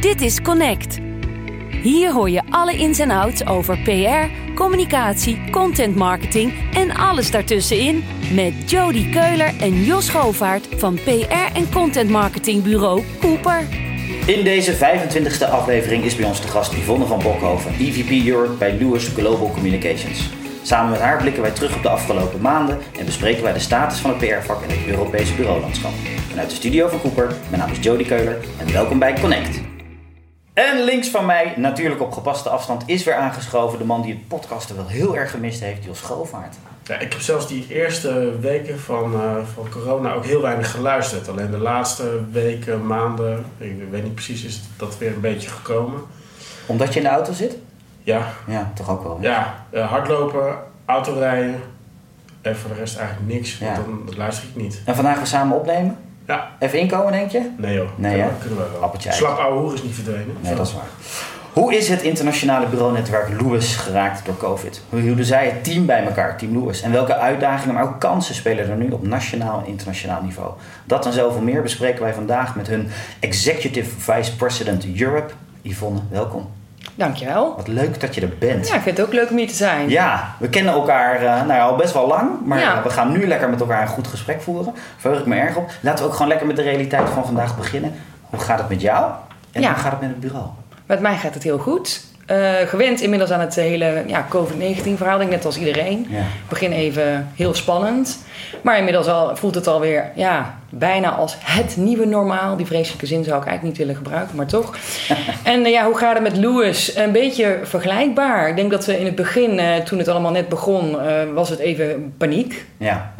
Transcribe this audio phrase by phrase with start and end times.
[0.00, 0.98] Dit is Connect.
[1.82, 8.04] Hier hoor je alle ins en outs over PR, communicatie, content marketing en alles daartussenin
[8.32, 13.64] met Jody Keuler en Jos Govaert van PR en content marketing bureau Cooper.
[14.26, 18.76] In deze 25e aflevering is bij ons de gast Yvonne van Bokhoven, EVP Europe bij
[18.78, 20.30] Lewis Global Communications.
[20.62, 23.98] Samen met haar blikken wij terug op de afgelopen maanden en bespreken wij de status
[23.98, 25.92] van het PR-vak in het Europese bureaulandschap.
[26.28, 29.65] Vanuit de studio van Cooper, mijn naam is Jody Keuler en welkom bij Connect.
[30.56, 34.28] En links van mij, natuurlijk op gepaste afstand, is weer aangeschoven de man die het
[34.28, 36.56] podcasten wel heel erg gemist heeft, Jos Schovaert.
[36.84, 41.28] Ja, ik heb zelfs die eerste weken van, uh, van corona ook heel weinig geluisterd.
[41.28, 46.00] Alleen de laatste weken, maanden, ik weet niet precies, is dat weer een beetje gekomen.
[46.66, 47.56] Omdat je in de auto zit?
[48.02, 48.32] Ja.
[48.46, 49.18] Ja, toch ook wel.
[49.20, 51.60] Ja, uh, hardlopen, autorijden
[52.40, 53.82] en voor de rest eigenlijk niks, want ja.
[53.82, 54.82] dan dat luister ik niet.
[54.84, 55.98] En vandaag we samen opnemen?
[56.26, 56.50] Ja.
[56.58, 57.50] Even inkomen, denk je?
[57.56, 58.30] Nee joh, nee, ja?
[58.40, 58.82] kunnen we wel.
[58.82, 60.36] Appeltje Slap ouwe hoer is niet verdwenen.
[60.40, 60.84] Nee, dat is waar.
[61.52, 64.82] Hoe is het internationale bureaunetwerk Lewis geraakt door COVID?
[64.88, 66.82] Hoe hielden zij het team bij elkaar, Team Lewis?
[66.82, 70.52] En welke uitdagingen, maar ook kansen spelen er nu op nationaal en internationaal niveau?
[70.84, 72.88] Dat en zoveel meer bespreken wij vandaag met hun
[73.20, 76.00] Executive Vice President Europe, Yvonne.
[76.10, 76.48] Welkom.
[76.94, 77.54] Dankjewel.
[77.56, 78.68] Wat leuk dat je er bent.
[78.68, 79.88] Ja, ik vind het ook leuk om hier te zijn.
[79.88, 82.82] Ja, we kennen elkaar uh, nou ja, al best wel lang, maar ja.
[82.82, 84.74] we gaan nu lekker met elkaar een goed gesprek voeren.
[84.96, 85.70] Verheug ik me erg op.
[85.80, 87.94] Laten we ook gewoon lekker met de realiteit van vandaag beginnen.
[88.22, 89.10] Hoe gaat het met jou
[89.52, 89.68] en Ja.
[89.72, 90.46] hoe gaat het met het bureau?
[90.86, 92.04] Met mij gaat het heel goed.
[92.26, 96.06] Eh, gewend inmiddels aan het hele ja, COVID-19 verhaal, denk net als iedereen.
[96.10, 96.22] Ja.
[96.48, 98.24] Begin even heel spannend.
[98.62, 102.56] Maar inmiddels al, voelt het alweer ja, bijna als het nieuwe normaal.
[102.56, 104.76] Die vreselijke zin zou ik eigenlijk niet willen gebruiken, maar toch.
[105.42, 106.96] en eh, ja, hoe gaat het met Lewis?
[106.96, 108.48] Een beetje vergelijkbaar.
[108.48, 110.96] Ik denk dat we in het begin, eh, toen het allemaal net begon,
[111.34, 112.64] was het even paniek.
[112.76, 113.14] Ja,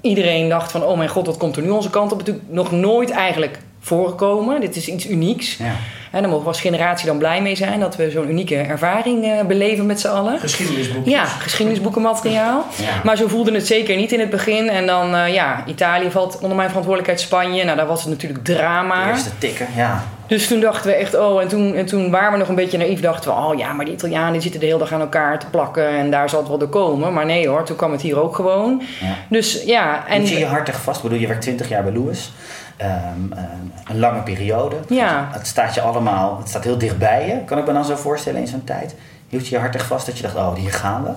[0.00, 2.18] iedereen dacht van, oh mijn god, wat komt er nu onze kant op?
[2.18, 4.60] Natuurlijk nog nooit eigenlijk voorgekomen.
[4.60, 5.56] Dit is iets unieks.
[5.56, 5.74] ja.
[6.10, 9.24] En daar mogen we als generatie dan blij mee zijn dat we zo'n unieke ervaring
[9.24, 10.38] eh, beleven met z'n allen.
[10.38, 11.14] Geschiedenisboekjes.
[11.14, 12.66] Ja, geschiedenisboekenmateriaal.
[12.76, 13.00] Ja.
[13.04, 14.68] Maar zo voelde het zeker niet in het begin.
[14.68, 17.64] En dan, eh, ja, Italië valt onder mijn verantwoordelijkheid Spanje.
[17.64, 19.08] Nou, daar was het natuurlijk drama.
[19.08, 20.04] Eerste tikken, ja.
[20.26, 22.78] Dus toen dachten we echt, oh, en toen, en toen waren we nog een beetje
[22.78, 23.00] naïef.
[23.00, 25.46] Dachten we, oh ja, maar die Italianen die zitten de hele dag aan elkaar te
[25.46, 25.88] plakken.
[25.88, 27.12] En daar zal het wel door komen.
[27.12, 28.82] Maar nee hoor, toen kwam het hier ook gewoon.
[29.00, 29.16] ja.
[29.28, 30.20] Dus ja, en...
[30.20, 31.02] Moet je je hart echt vast?
[31.02, 32.32] Bedoel, je werkt 20 jaar bij Lewis.
[32.78, 34.76] Ehm, ehm, een lange periode.
[34.88, 35.28] Ja.
[35.32, 37.44] Het staat je allemaal, het staat heel dichtbij je.
[37.44, 38.94] Kan ik me dan zo voorstellen in zo'n tijd?
[39.28, 41.10] Hield je je hart echt vast dat je dacht, oh, hier gaan we?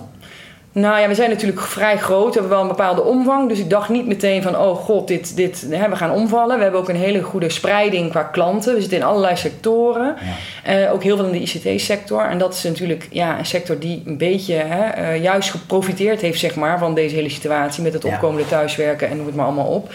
[0.73, 2.33] Nou ja, we zijn natuurlijk vrij groot.
[2.33, 3.49] We hebben wel een bepaalde omvang.
[3.49, 6.57] Dus ik dacht niet meteen van, oh god, dit, dit, hè, we gaan omvallen.
[6.57, 8.73] We hebben ook een hele goede spreiding qua klanten.
[8.73, 10.15] We zitten in allerlei sectoren.
[10.63, 12.25] Eh, ook heel veel in de ICT-sector.
[12.25, 16.39] En dat is natuurlijk ja, een sector die een beetje hè, eh, juist geprofiteerd heeft
[16.39, 17.83] zeg maar, van deze hele situatie.
[17.83, 19.93] Met het opkomende thuiswerken en noem het maar allemaal op.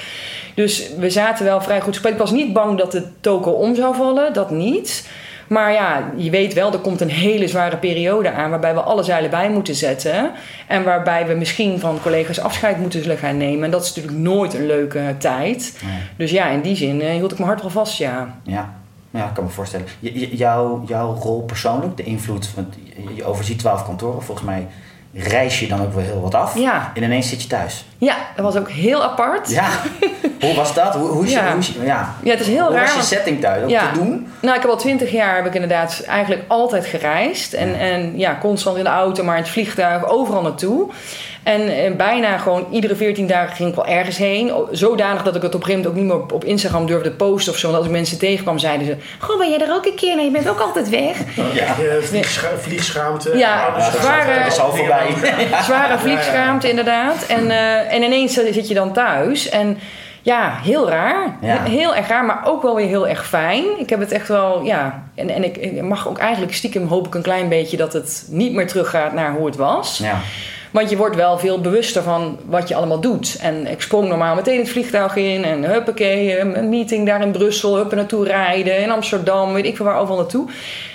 [0.55, 2.15] Dus we zaten wel vrij goed gespreid.
[2.15, 4.33] Ik was niet bang dat de toko om zou vallen.
[4.33, 5.09] Dat niet.
[5.49, 9.03] Maar ja, je weet wel, er komt een hele zware periode aan waarbij we alle
[9.03, 10.33] zeilen bij moeten zetten.
[10.67, 13.65] En waarbij we misschien van collega's afscheid moeten zullen gaan nemen.
[13.65, 15.79] En dat is natuurlijk nooit een leuke tijd.
[15.85, 15.99] Nee.
[16.17, 18.39] Dus ja, in die zin eh, hield ik mijn hart wel vast, ja.
[18.43, 18.75] Ja,
[19.11, 19.87] ja ik kan me voorstellen.
[20.31, 22.75] Jouw, jouw rol persoonlijk, de invloed, want
[23.15, 24.23] je, overziet 12 kantoren.
[24.23, 24.67] Volgens mij
[25.19, 26.59] reis je dan ook wel heel wat af.
[26.59, 26.91] Ja.
[26.95, 27.85] En ineens zit je thuis.
[27.99, 29.51] Ja, dat was ook heel apart.
[29.51, 29.69] Ja,
[30.41, 30.95] hoe was dat?
[30.95, 31.51] Hoe, hoe is je, Ja.
[31.51, 32.15] hoe is je, ja.
[32.23, 32.85] Ja, het is heel hoe raar.
[32.85, 33.63] was je setting thuis?
[33.63, 33.91] Om Ja.
[33.93, 34.33] te doen?
[34.41, 37.53] Nou, ik heb al twintig jaar heb ik inderdaad eigenlijk altijd gereisd.
[37.53, 37.75] En ja.
[37.77, 40.91] en ja, constant in de auto, maar in het vliegtuig, overal naartoe.
[41.47, 44.53] En, eh, bijna gewoon iedere 14 dagen ging ik wel ergens heen.
[44.71, 47.53] Zodanig dat ik het op een gegeven moment ook niet meer op, Instagram durfde posten
[47.53, 47.67] of zo.
[47.67, 48.97] Want als ik mensen tegenkwam, zeiden ze...
[49.19, 50.15] Goh, ben jij er ook een keer?
[50.15, 51.17] Nou, je bent ook altijd weg.
[51.53, 51.63] Ja.
[51.65, 53.37] Eh, vliegscha- vliegschaamte.
[53.37, 54.01] Ja, ouderschaamte.
[54.01, 55.07] zware- Dat is al voorbij.
[55.65, 57.27] Zware vliegschaamte, inderdaad.
[57.29, 59.49] En, eh, en ineens zit je dan thuis.
[59.49, 59.79] En
[60.23, 61.37] ja, heel raar.
[61.41, 61.63] Ja.
[61.63, 63.65] Heel erg raar, maar ook wel weer heel erg fijn.
[63.79, 65.03] Ik heb het echt wel, ja.
[65.15, 68.27] En, en ik, ik mag ook eigenlijk stiekem hoop ik een klein beetje dat het
[68.31, 69.99] niet meer teruggaat naar hoe het was.
[70.03, 70.21] Ja.
[70.77, 73.37] Want je wordt wel veel bewuster van wat je allemaal doet.
[73.41, 75.45] En ik sprong normaal meteen het vliegtuig in.
[75.45, 77.77] En huppakee, een meeting daar in Brussel.
[77.77, 78.79] Huppen naartoe rijden.
[78.79, 80.49] In Amsterdam, weet ik veel waar overal naartoe.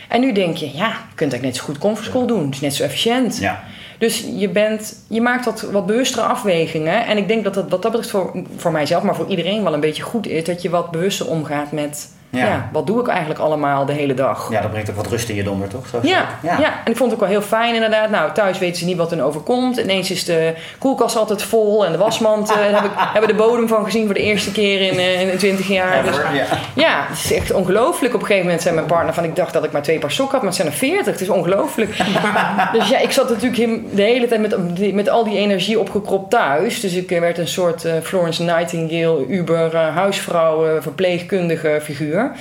[0.07, 2.45] En nu denk je, ja, je kunt eigenlijk net zo goed conference doen.
[2.45, 3.37] Het is net zo efficiënt.
[3.37, 3.63] Ja.
[3.97, 7.05] Dus je, bent, je maakt wat, wat bewustere afwegingen.
[7.05, 9.73] En ik denk dat dat wat dat betreft voor, voor mijzelf, maar voor iedereen wel
[9.73, 10.43] een beetje goed is.
[10.43, 12.45] Dat je wat bewuster omgaat met Ja.
[12.45, 12.69] ja.
[12.71, 14.47] wat doe ik eigenlijk allemaal de hele dag.
[14.51, 15.87] ja, dat brengt ook wat rust in je donder, toch?
[15.87, 16.59] Zo Ja, ja.
[16.59, 16.73] ja.
[16.83, 18.09] en ik vond het ook wel heel fijn inderdaad.
[18.09, 19.77] Nou, thuis weten ze niet wat er overkomt.
[19.77, 23.67] Ineens is de koelkast altijd vol en de wasmand eh, heb ik, hebben de bodem
[23.67, 26.03] van gezien voor de eerste keer in, eh, in 20 jaar.
[26.03, 26.45] Dus, Ja.
[26.73, 28.13] ja, het is echt ongelooflijk.
[28.13, 29.23] Op een gegeven moment zei mijn partner van...
[29.23, 31.05] ik dacht dat ik maar twee paar sokken had, maar het zijn er 40.
[31.05, 31.97] Het is ongelooflijk.
[32.77, 36.79] dus ja, ik zat natuurlijk de hele tijd met, met al die energie opgekropt thuis.
[36.79, 42.20] Dus ik eh, werd een soort Florence Nightingale, Uber, huisvrouw, verpleegkundige figuur.
[42.21, 42.31] Uur.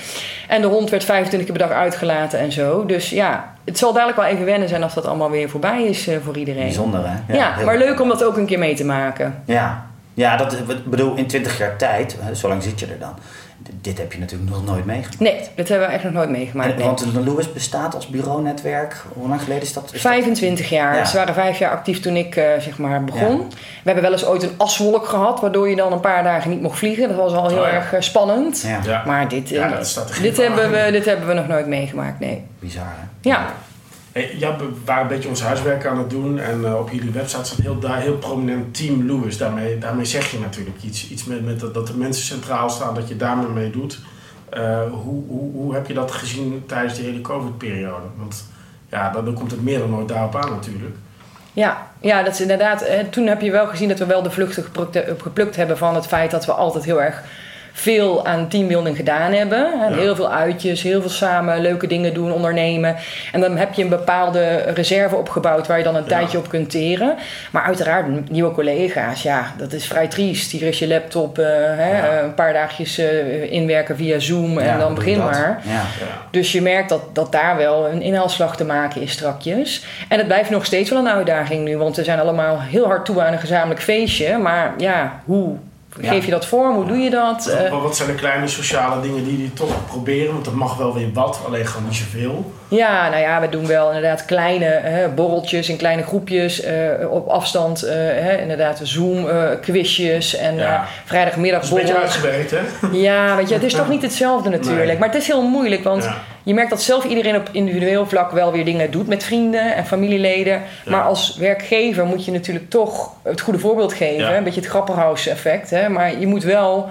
[0.49, 2.87] En de hond werd 25 keer per dag uitgelaten en zo.
[2.87, 6.07] Dus ja, het zal dadelijk wel even wennen zijn als dat allemaal weer voorbij is
[6.07, 6.63] eh, voor iedereen.
[6.63, 7.35] Bijzonder, hè?
[7.37, 9.43] Ja, maar leuk om dat ook een keer mee te maken.
[9.45, 13.15] Ja, ja dat, ik bedoel, in 20 jaar tijd, zo lang zit je er dan.
[13.81, 15.21] Dit heb je natuurlijk nog nooit meegemaakt.
[15.21, 16.71] Nee, dat hebben we echt nog nooit meegemaakt.
[16.71, 16.87] En, nee.
[16.87, 18.97] Want de Lewis bestaat als bureaunetwerk.
[19.13, 19.85] Hoe lang geleden is dat?
[19.85, 20.97] Is dat- 25 jaar.
[20.97, 21.05] Ja.
[21.05, 23.39] Ze waren vijf jaar actief toen ik eh, zeg maar begon.
[23.49, 23.55] We
[23.85, 26.79] hebben wel eens ooit een aswolk gehad, waardoor je dan een paar dagen niet mocht
[26.79, 27.09] vliegen.
[27.09, 27.71] Dat was al heel Oh ja.
[27.73, 28.61] erg eh, spannend.
[28.67, 29.03] Ja, Ja.
[29.07, 29.71] Maar dit, eh,
[30.23, 32.45] dit, hebben we, dit hebben we nog nooit meegemaakt, nee.
[32.59, 33.29] bizar hè?
[33.29, 33.47] Ja,
[34.15, 37.45] ja, we waren een beetje ons huiswerk aan het doen en eh, op jullie website
[37.45, 39.39] staat heel, daar heel prominent Team Lewis.
[39.39, 43.09] Daarmee, daarmee zeg je natuurlijk iets, iets met, met dat, de mensen centraal staan, dat
[43.09, 43.99] je daarmee mee doet.
[44.49, 48.07] Eh, hoe, hoe, hoe heb je dat gezien tijdens die hele COVID-periode?
[48.17, 48.45] Want
[48.89, 50.95] ja, dan, dan komt het meer dan nooit daarop aan natuurlijk.
[51.53, 52.83] ja, ja, dat is inderdaad.
[52.83, 55.95] eh, toen heb je wel gezien dat we wel de vluchten geplukt, geplukt hebben van
[55.95, 57.23] het feit dat we altijd heel erg
[57.73, 59.59] veel aan teambuilding gedaan hebben.
[59.59, 59.93] Ja.
[59.97, 62.97] Heel veel uitjes, heel veel samen leuke dingen doen, ondernemen.
[63.33, 66.09] En dan heb je een bepaalde reserve opgebouwd waar je dan een Ja.
[66.09, 67.15] tijdje op kunt teren.
[67.51, 70.51] Maar uiteraard, nieuwe collega's, ja, dat is vrij triest.
[70.51, 72.09] Hier is je laptop, eh, hè, Ja.
[72.09, 75.63] eh, een paar dagjes eh, inwerken via Zoom en dan begin maar.
[76.31, 79.85] Dus je merkt dat, dat daar wel een inhaalslag te maken is strakjes.
[80.09, 83.05] En het blijft nog steeds wel een uitdaging nu, want we zijn allemaal heel hard
[83.05, 84.39] toe aan een gezamenlijk feestje.
[84.39, 85.57] Maar ja, hoe
[86.01, 86.11] Ja.
[86.13, 86.75] geef je dat vorm?
[86.75, 87.45] Hoe doe je dat?
[87.45, 90.33] Wat, Eh, wat- zijn de kleine sociale dingen die jullie toch proberen?
[90.33, 92.53] Want dat mag wel weer wat, alleen gewoon niet zoveel.
[92.69, 96.75] ja, nou ja, we doen wel inderdaad kleine hè, borreltjes in kleine groepjes eh,
[97.11, 97.83] op afstand.
[97.83, 100.87] eh, hè, inderdaad, Zoom, eh, quizjes en Ja.
[101.05, 102.59] vrijdagmiddag Dat is een beetje uitgewerkt, hè?
[102.93, 104.87] Ja, weet je, het is toch niet hetzelfde natuurlijk.
[104.87, 104.99] Nee.
[104.99, 106.15] Maar het is heel moeilijk, want Ja.
[106.51, 109.87] Je merkt dat zelf iedereen op individueel vlak wel weer dingen doet met vrienden en
[109.87, 110.53] familieleden.
[110.53, 110.91] Ja.
[110.91, 114.25] Maar als werkgever moet je natuurlijk toch het goede voorbeeld geven.
[114.25, 114.37] Ja.
[114.37, 115.71] Een beetje het grapperhaus effect.
[115.71, 115.89] Hè?
[115.89, 116.89] Maar je moet wel...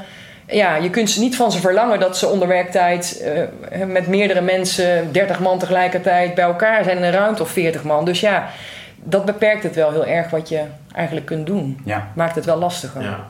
[0.47, 3.23] Ja, je kunt ze niet van ze verlangen dat ze onder werktijd
[3.69, 7.83] eh, met meerdere mensen, 30 man tegelijkertijd bij elkaar zijn in een ruimte of 40
[7.83, 8.05] man.
[8.05, 8.49] Dus ja,
[8.95, 10.61] dat beperkt het wel heel erg wat je
[10.95, 11.81] eigenlijk kunt doen.
[11.85, 12.11] Ja.
[12.15, 13.01] Maakt het wel lastiger.
[13.01, 13.27] Ja.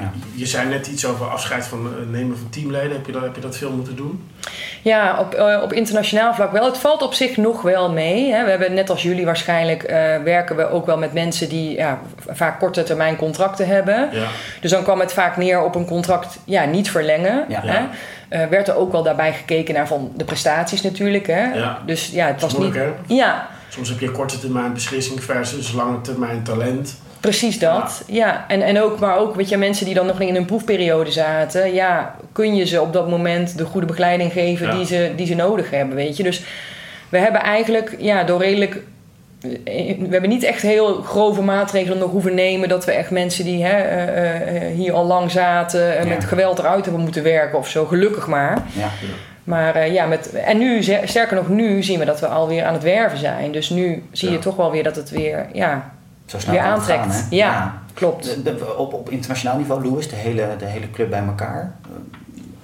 [0.00, 0.12] Ja.
[0.34, 2.92] Je zei net iets over afscheid van eh, nemen van teamleden.
[2.92, 4.28] Heb je dat, heb je dat veel moeten doen?
[4.82, 6.64] Ja, op, eh, op internationaal vlak wel.
[6.64, 8.32] Het valt op zich nog wel mee.
[8.32, 8.44] Hè.
[8.44, 12.00] We hebben net als jullie waarschijnlijk eh, werken we ook wel met mensen die ja,
[12.28, 14.08] vaak korte termijn contracten hebben.
[14.12, 14.26] Ja.
[14.60, 17.44] Dus dan kwam het vaak neer op een contract ja, niet verlengen.
[17.48, 17.60] Ja.
[17.64, 17.84] Hè.
[18.28, 21.26] Eh, werd er ook wel daarbij gekeken naar van de prestaties natuurlijk.
[21.26, 21.52] Hè.
[21.54, 21.78] Ja.
[21.86, 22.74] Dus ja, het Dat was is niet.
[22.74, 23.14] moeilijk, hè?
[23.14, 26.96] Ja, Soms heb je korte termijn beslissing versus lange termijn talent.
[27.24, 28.44] Precies dat, ja.
[28.48, 31.10] En, en ook, maar ook, weet je, mensen die dan nog niet in een proefperiode
[31.10, 34.74] zaten, ja, kun je ze op dat moment de goede begeleiding geven Ja.
[34.76, 36.22] die, ze, die ze nodig hebben, weet je.
[36.22, 36.42] Dus
[37.08, 38.76] we hebben eigenlijk, ja, door redelijk.
[39.42, 43.44] eh, We hebben niet echt heel grove maatregelen nog hoeven nemen dat we echt mensen
[43.44, 46.04] die hè, eh, eh, hier al lang zaten Ja.
[46.06, 48.62] met geweld eruit hebben moeten werken of zo, gelukkig maar.
[48.72, 48.88] Ja.
[49.44, 52.72] Maar eh, ja, met, en nu, sterker nog, nu zien we dat we alweer aan
[52.74, 53.52] het werven zijn.
[53.52, 55.93] Dus nu zie je toch wel weer dat het weer, ja,
[56.26, 57.00] Zo snel het aantrekt.
[57.14, 58.24] gaan, ja, klopt.
[58.24, 61.74] De- de- op, op internationaal niveau, Louis, de hele, de hele club bij elkaar.
[61.84, 61.90] eh,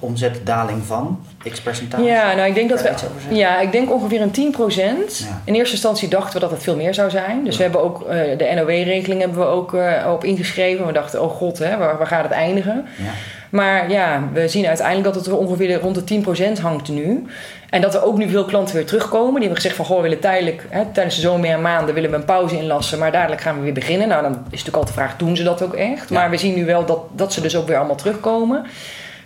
[0.03, 1.21] omzetdaling van
[1.51, 2.03] x percentage.
[2.03, 3.35] Ja, nou ik denk dat je we.
[3.35, 5.19] Ja, ik denk ongeveer een 10%.
[5.19, 5.41] Ja.
[5.45, 7.45] In eerste instantie dachten we dat het veel meer zou zijn.
[7.45, 10.87] Dus we hebben ook eh, de NOW-regeling hebben we ook eh, op ingeschreven.
[10.87, 12.87] We dachten, oh god, hè, waar, waar gaat het eindigen?
[12.97, 13.11] Ja.
[13.51, 16.23] Maar ja, we zien uiteindelijk dat het ongeveer rond de
[16.59, 17.27] 10% hangt nu.
[17.71, 19.33] En dat er ook nu veel klanten weer terugkomen.
[19.33, 22.25] Die hebben gezegd van, goh, we willen tijdelijk, hè, tijdens de zomermaanden willen we een
[22.25, 22.99] pauze inlassen.
[22.99, 24.09] Maar dadelijk gaan we weer beginnen.
[24.09, 26.09] Nou, dan is natuurlijk altijd de vraag, doen ze dat ook echt?
[26.09, 26.15] Ja.
[26.15, 28.67] Maar we zien nu wel dat, dat ze dus ook weer allemaal terugkomen.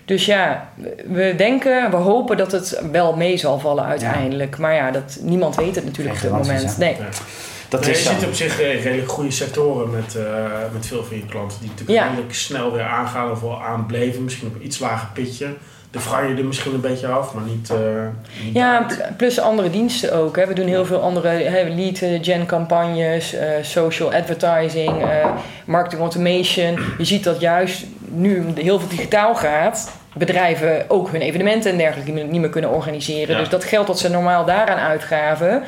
[0.04, 0.68] Dus ja,
[1.06, 4.58] we denken, we hopen dat het wel mee zal vallen uiteindelijk.
[4.58, 6.78] Maar ja, dat, niemand weet het natuurlijk op dit moment.
[6.78, 6.96] Nee.
[7.76, 8.10] Dat Nee, je zo.
[8.12, 10.24] ziet op zich eh, redelijk goede sectoren met, eh,
[10.72, 11.58] met veel van je klanten.
[11.60, 12.06] Die natuurlijk Ja.
[12.08, 14.24] redelijk snel weer aangaan of wel aanbleven.
[14.24, 15.46] Misschien op een iets lager pitje.
[15.90, 17.70] De vrij je er misschien een beetje af, maar niet...
[17.70, 17.76] eh,
[18.44, 19.16] niet Ja, uit.
[19.16, 20.36] plus andere diensten ook.
[20.36, 20.46] Hè.
[20.46, 25.26] We doen heel veel andere hè, lead eh, gen campagnes, eh, social advertising, eh,
[25.66, 26.78] marketing automation.
[26.98, 32.10] Je ziet dat juist nu heel veel digitaal gaat, bedrijven ook hun evenementen en dergelijke
[32.10, 33.34] niet meer- niet meer kunnen organiseren.
[33.34, 33.40] Ja.
[33.40, 35.62] Dus dat geld dat ze normaal daaraan uitgaven,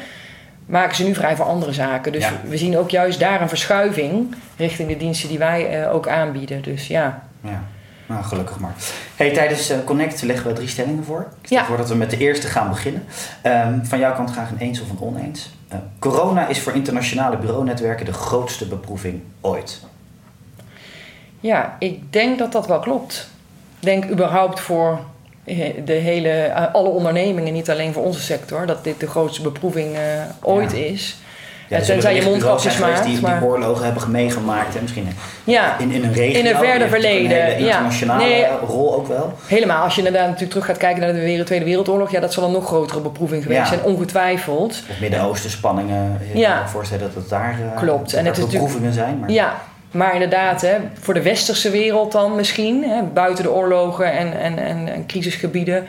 [0.66, 2.12] maken ze nu vrij voor andere zaken.
[2.12, 2.32] Dus Ja.
[2.48, 6.62] we zien ook juist daar een verschuiving richting de diensten die wij eh, ook aanbieden.
[6.62, 7.22] Dus ja.
[7.40, 7.62] Ja,
[8.06, 8.74] nou, gelukkig maar.
[9.16, 11.20] Hey, tijdens eh, Connect leggen we drie stellingen voor.
[11.40, 11.64] Ik stel Ja.
[11.64, 13.04] voor dat we met de eerste gaan beginnen.
[13.42, 15.50] Ehm, van jouw kant graag een eens of een oneens.
[15.68, 19.80] Eh, corona is voor internationale bureaunetwerken de grootste beproeving ooit.
[21.40, 23.28] Ja, ik denk dat dat wel klopt.
[23.80, 25.00] Ik denk überhaupt voor
[25.84, 29.94] de hele, eh, alle ondernemingen, niet alleen voor onze sector, dat dit de grootste beproeving
[29.94, 30.00] eh,
[30.42, 30.78] ooit Ja.
[30.78, 31.16] is.
[31.68, 33.04] Ja, er tenzij je mondkapjes maakt.
[33.04, 33.38] Die, maar...
[33.40, 34.74] die oorlogen hebben meegemaakt.
[34.74, 34.80] Hè?
[34.80, 35.08] Misschien
[35.44, 36.38] Ja, in, in een regio.
[36.38, 37.66] In een verder natuurlijk verleden, Een hele ja.
[37.72, 38.44] internationale Nee.
[38.66, 39.32] rol ook wel.
[39.46, 39.82] helemaal.
[39.82, 42.52] Als je inderdaad natuurlijk terug gaat kijken naar de Tweede Wereldoorlog, ja, dat zal een
[42.52, 43.66] nog grotere beproeving geweest Ja.
[43.66, 44.82] zijn, ongetwijfeld.
[44.90, 46.20] Of Midden-Oosten spanningen.
[46.32, 48.10] Ik kan me voorstellen dat het daar, Klopt.
[48.10, 49.18] dat En het is beproevingen zijn.
[49.18, 49.30] Maar...
[49.30, 49.54] Ja,
[49.90, 54.58] maar inderdaad, hè, voor de westerse wereld dan misschien, hè, buiten de oorlogen en, en,
[54.58, 55.86] en, en crisisgebieden,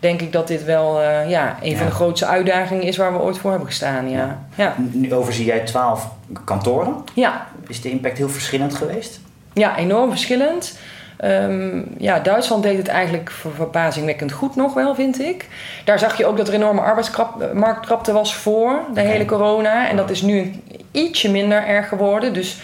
[0.00, 3.18] denk ik dat dit wel eh, ja, een van de grootste uitdagingen is waar we
[3.18, 4.10] ooit voor hebben gestaan.
[4.10, 4.74] Ja, ja.
[4.76, 6.08] Nu overzie jij twaalf
[6.44, 6.94] kantoren.
[7.14, 7.46] ja.
[7.68, 9.20] Is de impact heel verschillend geweest?
[9.52, 10.78] ja enorm verschillend.
[11.16, 15.46] Ehm, ja, Duitsland deed het eigenlijk ver- verbazingwekkend goed nog wel, vind ik.
[15.84, 19.88] Daar zag je ook dat er enorme arbeidsmarktkrapte was voor de hele corona.
[19.88, 20.52] En dat is nu
[20.90, 22.32] ietsje minder erg geworden.
[22.32, 22.56] Dus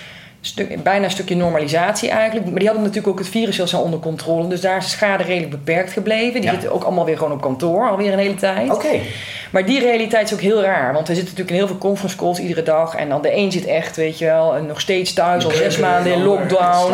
[0.47, 2.47] stuk, bijna een stukje normalisatie eigenlijk.
[2.51, 4.49] Maar die hadden natuurlijk ook het virus heel snel onder controle.
[4.49, 6.33] Dus daar is de schade redelijk beperkt gebleven.
[6.41, 6.51] Die Ja.
[6.51, 8.71] zitten ook allemaal weer gewoon op kantoor, alweer een hele tijd.
[8.71, 8.99] Oké.
[9.51, 10.93] Maar die realiteit is ook heel raar.
[10.93, 12.95] Want we zitten natuurlijk in heel veel conference calls iedere dag.
[12.95, 16.13] En dan de een zit echt, weet je wel, nog steeds thuis al zes maanden
[16.13, 16.93] in lockdown.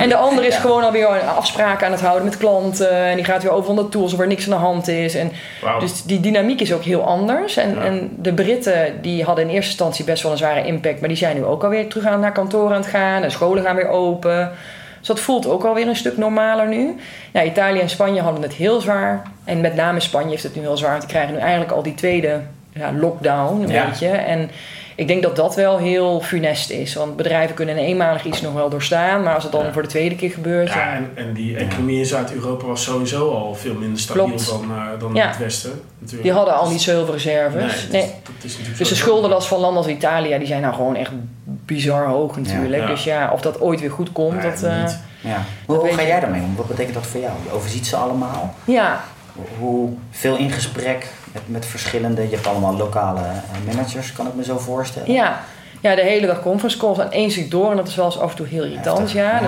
[0.00, 0.60] En de ander is Ja.
[0.60, 2.90] gewoon alweer afspraken aan het houden met klanten.
[3.04, 5.14] En die gaat weer over naar tools waar niks aan de hand is.
[5.14, 5.32] En
[5.80, 7.56] dus die dynamiek is ook heel anders.
[7.56, 7.80] En, Ja.
[7.84, 11.00] en de Britten die hadden in eerste instantie best wel een zware impact.
[11.00, 13.22] Maar die zijn nu ook alweer terug aan naar kantoor aan het gaan.
[13.22, 14.50] De scholen gaan weer open.
[14.98, 16.96] Dus dat voelt ook alweer een stuk normaler nu.
[17.32, 19.22] Ja, Italië en Spanje hadden het heel zwaar.
[19.44, 20.90] En met name Spanje heeft het nu heel zwaar.
[20.90, 22.40] Want die krijgen nu eigenlijk al die tweede
[22.72, 23.86] ja, lockdown een Ja.
[23.86, 24.08] beetje.
[24.08, 24.50] En
[25.00, 26.94] ik denk dat dat wel heel funest is.
[26.94, 29.22] Want bedrijven kunnen een eenmalig iets nog wel doorstaan.
[29.22, 29.72] Maar als het dan Ja.
[29.72, 30.68] voor de tweede keer gebeurt...
[30.68, 34.48] Ja, en, en die economie in Zuid-Europa was sowieso al veel minder stabiel Klopt.
[34.48, 35.26] dan, eh, dan Ja.
[35.28, 35.80] het Westen.
[35.98, 36.22] Natuurlijk.
[36.22, 37.82] Die hadden al niet zo heel veel Nee, reserves.
[37.82, 38.00] dat, Nee.
[38.22, 41.10] dat is natuurlijk Dus de schuldenlast van landen als Italië, die zijn nou gewoon echt
[41.44, 42.82] bizar hoog natuurlijk.
[42.82, 42.88] Ja.
[42.88, 44.62] Dus ja, of dat ooit weer goed komt, Nee, dat...
[44.62, 44.98] eh, niet.
[45.20, 45.44] Ja.
[45.66, 46.56] Hoe, hoe ga jij daarmee om?
[46.56, 47.32] Wat betekent dat voor jou?
[47.44, 48.54] Je overziet ze allemaal.
[48.64, 49.00] ja,
[49.58, 52.22] Hoe veel in gesprek met, met verschillende...
[52.22, 55.12] Je hebt allemaal lokale eh, managers, kan ik me zo voorstellen.
[55.12, 55.40] ja.
[55.82, 57.70] Ja, de hele dag conference calls aan één stuk door.
[57.70, 59.40] En dat is wel eens af en toe heel irritant, ja.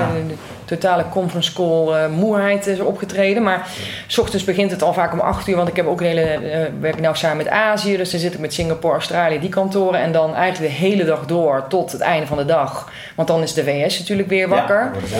[0.72, 3.42] Totale conference call eh, moeheid is opgetreden.
[3.42, 3.68] Maar
[4.06, 5.56] s ochtends begint het al vaak om acht uur.
[5.56, 6.20] Want ik heb ook een hele...
[6.20, 7.96] eh, werk nou samen met Azië.
[7.96, 10.00] Dus dan zit ik met Singapore, Australië, die kantoren.
[10.00, 12.90] En dan eigenlijk de hele dag door tot het einde van de dag.
[13.16, 14.90] Want dan is de VS natuurlijk weer wakker.
[15.10, 15.18] Ja.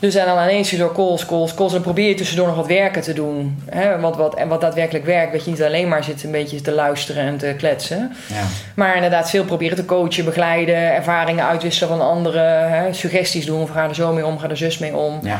[0.00, 1.68] Dus en dan ineens door calls, calls, calls.
[1.68, 3.62] En dan probeer je tussendoor nog wat werken te doen.
[3.70, 4.00] Hè?
[4.00, 5.32] Wat, wat, en wat daadwerkelijk werkt.
[5.32, 8.12] Dat je niet alleen maar zit een beetje te luisteren en te kletsen.
[8.26, 8.42] Ja.
[8.74, 10.94] Maar inderdaad veel proberen te coachen, begeleiden.
[10.94, 12.70] Ervaringen uitwisselen van anderen.
[12.70, 12.92] Hè?
[12.92, 13.66] Suggesties doen.
[13.66, 15.18] Van ga er zo mee om, ga er zus mee om.
[15.22, 15.38] Ja.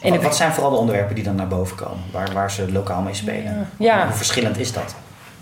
[0.00, 2.02] En Wat, zijn vooral de onderwerpen die dan naar boven komen?
[2.10, 3.68] Waar, waar ze lokaal mee spelen?
[3.76, 4.04] Ja.
[4.06, 4.94] Hoe verschillend is dat?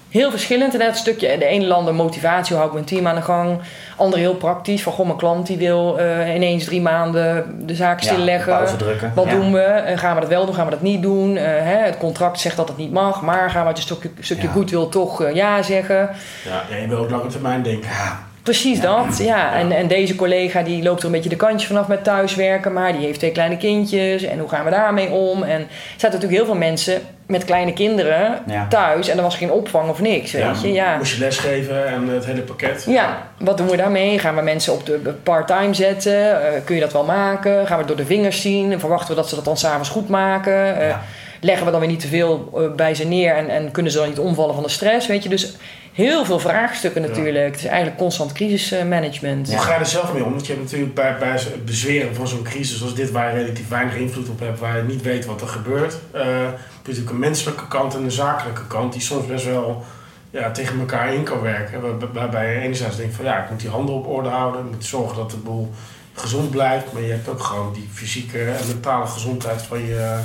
[0.08, 0.72] Heel verschillend.
[0.72, 3.58] En dat stukje, de ene landen motivatie, hoe hou ik mijn team aan de gang.
[3.96, 4.82] Andere heel praktisch.
[4.82, 8.76] Van goh, mijn klant die wil eh, ineens drie maanden de zaak stilleggen.
[8.78, 9.12] drukken.
[9.14, 9.30] Wat Ja.
[9.30, 9.60] doen we?
[9.60, 10.54] Eh, gaan we dat wel doen?
[10.54, 11.36] Gaan we dat niet doen?
[11.36, 14.10] Eh, hè, het contract zegt dat het niet mag, maar gaan we uit een stukje,
[14.20, 14.52] stukje Ja.
[14.52, 16.10] goed wil toch ja zeggen?
[16.44, 17.88] Ja, ja, je wil ook lange termijn denken.
[17.90, 19.54] Ja, Precies dat, ja.
[19.54, 22.92] En, en deze collega die loopt er een beetje de kantjes vanaf met thuiswerken, maar
[22.92, 25.42] die heeft twee kleine kindjes en hoe gaan we daarmee om?
[25.42, 28.66] En er zaten natuurlijk heel veel mensen met kleine kinderen Ja.
[28.68, 30.72] thuis en er was geen opvang of niks, weet je.
[30.72, 30.96] Ja.
[30.96, 32.84] Moest je lesgeven en het hele pakket.
[32.88, 34.18] Ja, wat doen we daarmee?
[34.18, 36.42] Gaan we mensen op de part-time zetten?
[36.42, 37.52] Eh, kun je dat wel maken?
[37.66, 38.80] Gaan we het door de vingers zien?
[38.80, 40.76] Verwachten we dat ze dat dan s'avonds goed maken?
[40.80, 41.02] Eh, Ja.
[41.40, 43.98] Leggen we dan weer niet te veel eh, bij ze neer en, en kunnen ze
[43.98, 45.06] dan niet omvallen van de stress?
[45.06, 45.56] Weet je, dus
[46.04, 47.46] heel veel vraagstukken natuurlijk.
[47.54, 49.48] Het is eigenlijk constant crisismanagement.
[49.48, 50.30] Hoe ga je er zelf mee om?
[50.30, 53.42] Want je hebt natuurlijk bij, bij het bezweren van zo'n crisis zoals dit, waar je
[53.42, 55.98] relatief weinig invloed op hebt, waar je niet weet wat er gebeurt.
[56.12, 59.84] eh heb je natuurlijk een menselijke kant en een zakelijke kant die soms best wel
[60.30, 61.80] ja, tegen elkaar in kan werken.
[61.80, 64.70] Waar- Waarbij je enerzijds denkt van ja, ik moet die handen op orde houden, ik
[64.70, 65.70] moet zorgen dat de boel
[66.12, 66.92] gezond blijft.
[66.92, 70.18] Maar je hebt ook gewoon die fysieke en mentale gezondheid van je,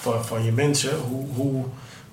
[0.00, 0.90] van, van je mensen.
[1.08, 1.64] Hoe, hoe,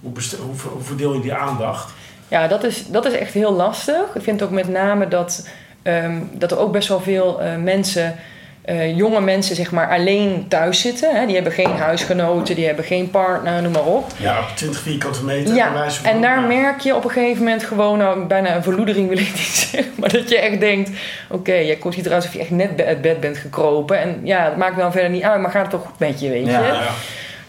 [0.02, 1.92] hoe, hoe verdeel je die aandacht?
[2.34, 4.16] Ja, dat is, dat is echt heel lastig.
[4.16, 5.48] Ik vind ook met name dat,
[5.84, 8.16] ehm, dat er ook best wel veel eh, mensen,
[8.62, 11.16] eh, jonge mensen, zeg maar, alleen thuis zitten.
[11.16, 11.26] Hè?
[11.26, 14.06] Die hebben geen huisgenoten, die hebben geen partner, noem maar op.
[14.18, 15.56] Ja, op 20 vierkante meter.
[15.56, 16.48] Ja, van- en daar ja.
[16.48, 19.92] merk je op een gegeven moment gewoon nou, bijna een verloedering wil ik niet zeggen.
[19.96, 20.90] Maar dat je echt denkt,
[21.30, 24.00] oké, je komt hier eruit alsof je echt net bij het bed bent gekropen.
[24.00, 26.20] En ja, het maakt me dan verder niet uit, maar gaat het toch goed met
[26.20, 26.52] je, weet je?
[26.52, 26.60] Ja.
[26.66, 26.82] Ja.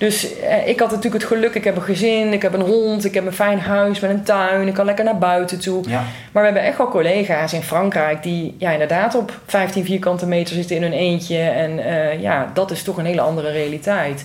[0.04, 3.04] Dus eh, ik had natuurlijk het geluk, ik heb een gezin, ik heb een hond,
[3.04, 5.88] ik heb een fijn huis met een tuin, ik kan lekker naar buiten toe.
[5.88, 6.02] ja.
[6.32, 10.54] Maar we hebben echt wel collega's in Frankrijk die ja, inderdaad op 15 vierkante meter
[10.54, 11.38] zitten in hun eentje.
[11.38, 14.25] En eh, ja, dat is toch een hele andere realiteit.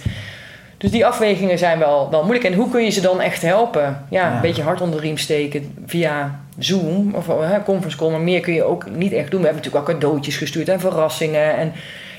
[0.78, 2.46] Dus die afwegingen zijn wel, wel moeilijk.
[2.46, 4.06] En hoe kun je ze dan echt helpen?
[4.10, 4.36] Ja, Ja.
[4.36, 8.10] een beetje hard onder de riem steken via Zoom of uh, conference call.
[8.12, 9.40] Maar meer kun je ook niet echt doen.
[9.42, 11.58] We hebben natuurlijk al cadeautjes gestuurd en verrassingen.
[11.58, 11.74] En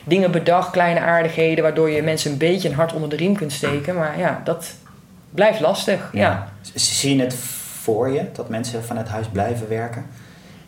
[0.05, 1.63] dingen bedacht, kleine aardigheden.
[1.63, 3.95] Waardoor je mensen een beetje een hart onder de riem kunt steken.
[3.95, 4.75] Maar ja, dat
[5.31, 6.09] blijft lastig.
[6.13, 6.49] Ja.
[6.75, 7.35] Zie je het
[7.83, 10.07] voor je dat mensen vanuit huis blijven werken?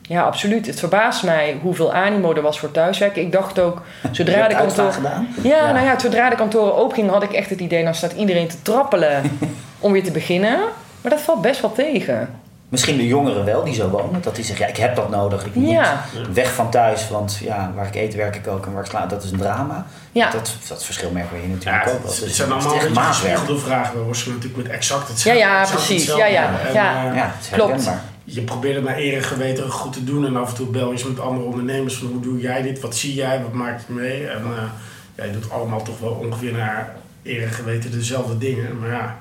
[0.03, 0.67] Ja, absoluut.
[0.67, 3.23] Het verbaast mij hoeveel animo er was voor thuiswerken.
[3.23, 4.93] Ik dacht ook, zodra de kantoor...
[4.93, 5.29] gedaan?
[5.43, 7.85] Ja, nou ja, zodra de kantoren opengingen had ik echt het idee...
[7.85, 9.39] dan staat iedereen te trappelen
[9.79, 10.59] om weer te beginnen.
[11.01, 12.42] Maar dat valt best wel tegen.
[12.73, 14.23] Misschien de jongeren wel die zo wonen.
[14.23, 15.45] Dat die zeggen, ja, ik heb dat nodig.
[15.47, 16.05] Ik moet Ja.
[16.33, 17.09] weg van thuis.
[17.09, 18.67] Want ja, waar ik eet, werk ik ook.
[18.67, 19.87] En waar ik slaap, dat is een drama.
[20.13, 20.31] Ja.
[20.31, 22.11] Dat, dat verschil merken we hier Ja, natuurlijk ook wel.
[22.11, 23.39] het, Dus het zijn allemaal echt maatwerk.
[23.59, 23.99] vragen.
[23.99, 25.41] We worstelen natuurlijk met exact Ja, hetzelfde.
[25.41, 25.97] ja, exact precies.
[26.07, 26.25] hetzelfde.
[26.33, 27.09] Ja, ja, En, ja.
[27.11, 27.71] eh, Ja, Klopt.
[27.71, 28.03] herkenbaar.
[28.25, 30.27] je probeert het naar eer en geweten goed te doen.
[30.27, 32.81] En af en toe bel je eens met andere ondernemers van hoe doe jij dit?
[32.81, 33.43] Wat zie jij?
[33.43, 34.27] Wat maak je mee?
[34.27, 34.63] En eh,
[35.15, 38.79] ja, je doet allemaal toch wel ongeveer naar eer en geweten dezelfde dingen.
[38.81, 39.17] Maar ja,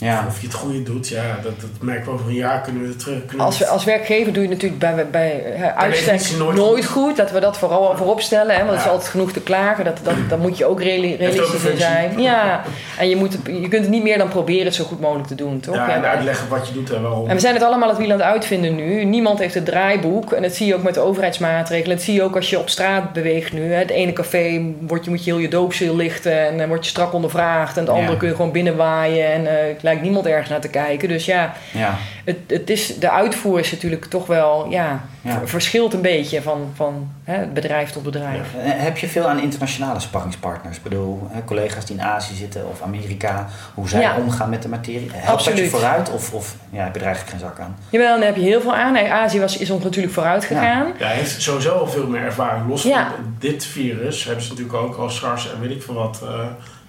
[0.00, 0.24] Ja.
[0.28, 2.88] of je het goede doet, ja, dat, dat merken we over een jaar kunnen we
[2.88, 3.26] het terug.
[3.26, 5.42] Kunnen Als, we als werkgever doe je natuurlijk bij, bij
[5.76, 7.16] uitstek nooit nooit, goed.
[7.16, 8.54] Dat we dat vooral voorop stellen.
[8.56, 9.84] Hè, want er is altijd genoeg te klagen.
[9.84, 11.76] Dat, dat, daar moet je ook ook realistisch functie.
[11.76, 12.20] zijn.
[12.20, 12.62] Ja,
[12.98, 15.28] en je, moet, het- je kunt het niet meer dan proberen het zo goed mogelijk
[15.28, 15.74] te doen, toch?
[15.74, 17.28] ja, en uitleggen wat je doet en waarom.
[17.28, 19.04] En we zijn het allemaal het wiel aan het uitvinden nu.
[19.04, 20.32] Niemand heeft het draaiboek.
[20.32, 21.96] En dat zie je ook met de overheidsmaatregelen.
[21.96, 23.72] Dat zie je ook als je op straat beweegt nu.
[23.72, 23.78] Hè.
[23.78, 26.46] Het ene café wordt je, moet je heel je doopseel lichten.
[26.46, 27.76] En dan word je strak ondervraagd.
[27.76, 28.18] En het andere Ja.
[28.18, 29.32] kun je gewoon binnenwaaien.
[29.32, 31.08] En eh het lijkt niemand ergens naar te kijken.
[31.08, 31.94] Dus ja, Ja.
[32.24, 34.66] het, het is, de uitvoer is natuurlijk toch wel...
[34.70, 35.00] Ja,
[35.44, 38.54] verschilt een beetje van, van hè, bedrijf tot bedrijf.
[38.64, 40.76] Eh, Heb je veel aan internationale sparringspartners?
[40.76, 44.16] Ik bedoel, hè, collega's die in Azië zitten of Amerika, hoe zij Ja.
[44.16, 45.10] omgaan met de materie.
[45.12, 47.76] Helpt dat je vooruit of, of ja, heb je er eigenlijk geen zak aan?
[47.90, 48.92] Jawel, daar heb je heel veel aan.
[48.92, 50.86] Nee, Azië was, is ons natuurlijk vooruit gegaan.
[50.98, 52.68] Ja, hij heeft sowieso al veel meer ervaring.
[52.68, 53.10] Los Ja.
[53.16, 56.28] van dit virus hebben ze natuurlijk ook al SARS en weet ik veel wat eh,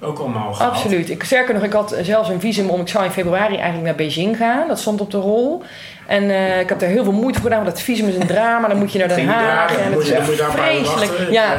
[0.01, 0.71] ook allemaal gehad.
[0.71, 1.09] Absoluut.
[1.09, 2.81] Ik, sterker nog, ik had zelfs een visum om...
[2.81, 4.67] Ik zou in februari eigenlijk naar Beijing gaan.
[4.67, 5.61] Dat stond op de rol.
[6.07, 7.63] En eh, ik heb daar heel veel moeite voor gedaan.
[7.63, 8.67] Want dat visum is een drama.
[8.67, 9.77] Dan moet je naar Den daar, Haag.
[9.77, 11.31] En het is echt vreselijk.
[11.31, 11.55] Ja.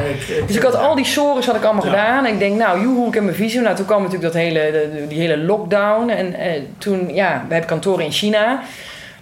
[0.47, 1.89] Dus ik had al die sores had ik allemaal Ja.
[1.89, 2.25] gedaan.
[2.25, 3.63] En ik denk, nou, joehoe, ik heb mijn visum.
[3.63, 6.09] Nou, toen kwam natuurlijk dat hele, de- die hele lockdown.
[6.09, 8.59] En eh, toen, ja, we hebben kantoren in China.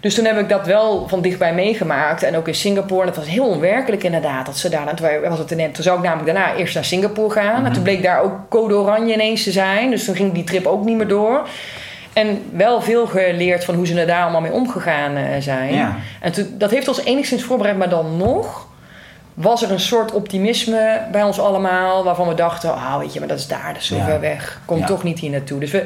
[0.01, 2.24] Dus toen heb ik dat wel van dichtbij meegemaakt.
[2.24, 3.01] En ook in Singapore.
[3.01, 4.46] En het was heel onwerkelijk inderdaad.
[4.46, 6.86] Dat ze daar, en toen, was het ineens, toen zou ik namelijk daarna eerst naar
[6.86, 7.65] Singapore gaan.
[7.65, 9.89] En toen bleek daar ook code oranje ineens te zijn.
[9.89, 11.48] Dus toen ging die trip ook niet meer door.
[12.13, 15.74] En wel veel geleerd van hoe ze er daar allemaal mee omgegaan eh, zijn.
[15.74, 15.96] Ja.
[16.22, 17.77] En toen, dat heeft ons enigszins voorbereid.
[17.77, 18.68] Maar dan nog
[19.33, 22.03] was er een soort optimisme bij ons allemaal.
[22.03, 24.05] Waarvan we dachten, ah weet je, maar dat is daar, dat is zo Ja.
[24.05, 24.59] ver weg.
[24.66, 24.85] Kom Ja.
[24.85, 25.59] toch niet hier naartoe.
[25.59, 25.85] Dus we,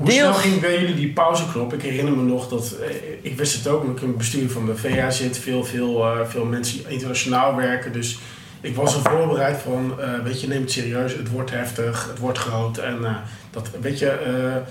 [0.00, 1.72] Hoe snel ging bij jullie die pauzeknop?
[1.72, 4.50] Ik herinner me nog dat, eh, ik wist het ook, omdat ik in het bestuur
[4.50, 7.92] van de VA zit, veel, veel, eh, veel mensen die internationaal werken.
[7.92, 8.18] Dus
[8.60, 12.18] ik was er voorbereid van, eh, weet je, neem het serieus, het wordt heftig, het
[12.18, 12.78] wordt groot.
[12.78, 13.16] En
[13.50, 14.62] dat, weet je,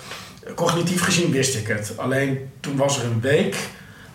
[0.56, 1.94] cognitief gezien wist ik het.
[1.96, 3.56] Alleen toen was er een week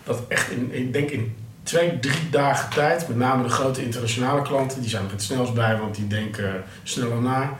[0.03, 4.41] dat echt, in, ik denk in twee, drie dagen tijd, met name de grote internationale
[4.41, 7.57] klanten, die zijn er het snelst bij, want die denken sneller na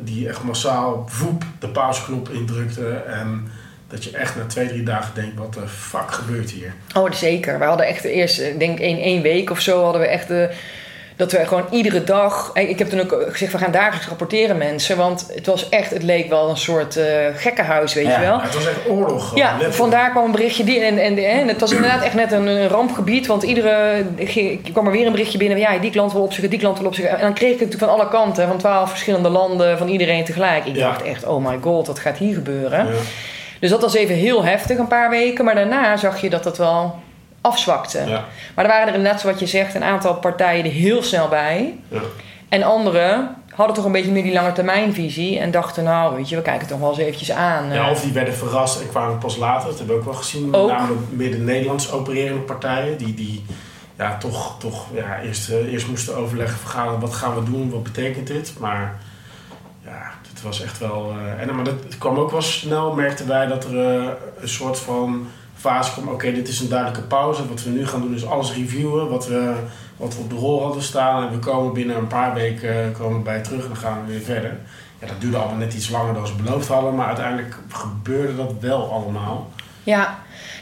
[0.00, 2.88] die echt massaal voep de pauzeknop indrukte.
[2.90, 3.48] En
[3.88, 6.74] dat je echt na twee, drie dagen denkt, wat de fuck gebeurt hier?
[6.94, 7.58] Oh, zeker.
[7.58, 10.50] We hadden echt eerst, ik denk in één week of zo, hadden we echt de,
[11.18, 12.50] dat we gewoon iedere dag.
[12.54, 14.96] eh, Ik heb toen ook gezegd, we gaan dagelijks rapporteren mensen.
[14.96, 17.04] Want het was echt, het leek wel een soort eh,
[17.34, 18.14] gekkenhuis, weet Ja.
[18.14, 18.36] je wel.
[18.36, 19.22] Ja, het was echt oorlog.
[19.22, 19.74] gewoon, Ja, letterlijk.
[19.74, 20.64] vandaar kwam een berichtje.
[20.64, 23.26] Die, en, en, en het was inderdaad echt net een, een rampgebied.
[23.26, 24.04] Want iedere.
[24.72, 25.58] Kwam er weer een berichtje binnen.
[25.58, 27.14] Ja, die klant wil opzoeken, die klant wil opzoeken.
[27.16, 28.48] En dan kreeg ik het natuurlijk van alle kanten.
[28.48, 29.78] Van twaalf verschillende landen.
[29.78, 30.64] Van iedereen tegelijk.
[30.66, 30.88] Ik Ja.
[30.88, 32.86] dacht echt, oh my god, wat gaat hier gebeuren?
[32.86, 32.92] Ja.
[33.60, 35.44] Dus dat was even heel heftig, een paar weken.
[35.44, 36.94] Maar daarna zag je dat dat wel
[37.40, 37.98] afzwakte.
[38.06, 38.24] Ja.
[38.54, 41.78] Maar er waren er net zoals je zegt, een aantal partijen er heel snel bij.
[41.88, 42.00] Ja.
[42.48, 45.38] En anderen hadden toch een beetje meer die lange termijnvisie.
[45.38, 47.72] En dachten, nou, weet je, we kijken het toch wel eens eventjes aan.
[47.72, 49.68] Ja, Eh, of die werden verrast en kwamen pas later.
[49.68, 50.50] Dat hebben we ook wel gezien.
[50.50, 50.68] Met Ook.
[50.70, 52.98] name Midden-Nederlands opererende partijen.
[52.98, 53.44] Die, die
[53.98, 57.00] ja, toch, toch ja, eerst, eh, eerst moesten overleggen, vergaderen.
[57.00, 57.70] Wat gaan we doen?
[57.70, 58.52] Wat betekent dit?
[58.58, 58.98] Maar
[59.84, 61.12] ja, het was echt wel...
[61.18, 63.76] eh, en, maar dat, kwam ook wel snel, merkten wij, dat er
[64.40, 66.08] een soort van fase kwam.
[66.08, 67.48] Oké, dit is een duidelijke pauze.
[67.48, 69.08] Wat we nu gaan doen is alles reviewen.
[69.08, 69.54] Wat we,
[69.96, 71.26] wat we op de rol hadden staan.
[71.26, 74.12] En we komen binnen een paar weken eh, komen bij terug en dan gaan we
[74.12, 74.56] weer verder.
[74.98, 76.94] Ja, dat duurde allemaal net iets langer dan ze beloofd hadden.
[76.94, 79.50] Maar uiteindelijk gebeurde dat wel allemaal.
[79.82, 80.18] Ja,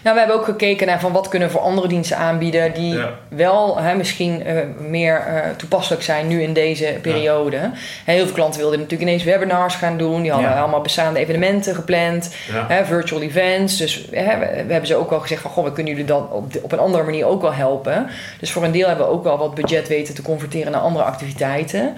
[0.07, 2.95] nou, we hebben ook gekeken naar van wat kunnen we voor andere diensten aanbieden die
[2.95, 3.09] Ja.
[3.29, 4.57] wel hè, misschien eh,
[4.89, 7.71] meer eh, toepasselijk zijn nu in deze periode.
[8.05, 10.23] Heel veel klanten wilden natuurlijk ineens webinars gaan doen.
[10.23, 10.59] Die hadden Ja.
[10.61, 12.35] allemaal bestaande evenementen gepland,
[12.69, 13.77] hè, virtual events.
[13.77, 16.31] Dus hè, we, we hebben ze ook wel gezegd van goh, we kunnen jullie dan
[16.31, 18.07] op, de- op een andere manier ook wel helpen.
[18.41, 21.05] Dus voor een deel hebben we ook wel wat budget weten te converteren naar andere
[21.05, 21.95] activiteiten.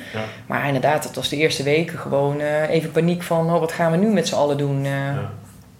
[0.46, 3.90] Maar inderdaad, het was de eerste weken gewoon eh, even paniek van oh, wat gaan
[3.90, 4.86] we nu met z'n allen doen.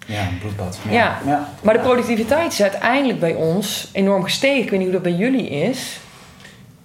[0.09, 0.21] Ja.
[0.21, 0.79] Een bloedbad.
[0.89, 1.17] Ja.
[1.25, 1.49] ja.
[1.61, 4.63] Maar de productiviteit is uiteindelijk bij ons enorm gestegen.
[4.63, 5.99] Ik weet niet hoe dat bij jullie is.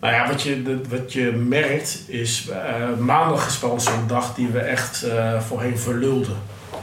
[0.01, 4.35] Nou ja, wat je, wat je merkt is, eh, maandag is bij ons zo'n dag
[4.35, 6.37] die we echt eh, voorheen verlulden.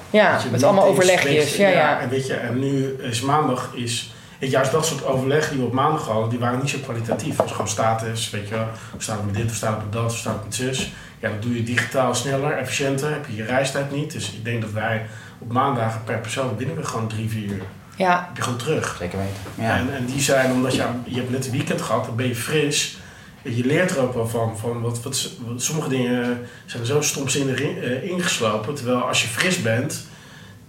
[0.10, 1.34] Ja, met allemaal overlegjes.
[1.34, 2.00] weet Ja, ja.
[2.00, 5.74] En, weet je, en nu is maandag is juist dat soort overleggen die we op
[5.74, 7.30] maandag hadden, die waren niet zo kwalitatief.
[7.30, 8.68] Het was gewoon status, weet je wel.
[8.98, 10.92] We staan met dit, we staan met dat, we staan met zus.
[11.20, 14.12] Ja, dat doe je digitaal sneller, efficiënter, heb je je reistijd niet.
[14.12, 17.64] Dus ik denk dat wij op maandagen per persoon binnen we gewoon drie, vier uur.
[17.96, 18.26] Ja.
[18.28, 18.96] Heb je gewoon terug.
[19.00, 19.66] Zeker weten.
[19.66, 19.78] Ja.
[19.78, 22.36] En, en die zijn, omdat je, je hebt net een weekend gehad, dan ben je
[22.36, 22.98] fris.
[23.42, 24.58] En je leert er ook wel van.
[24.58, 28.76] van wat, wat, wat sommige dingen zijn zo stomzinnig in, uh, ingeslopen.
[28.76, 30.06] Terwijl als je fris bent,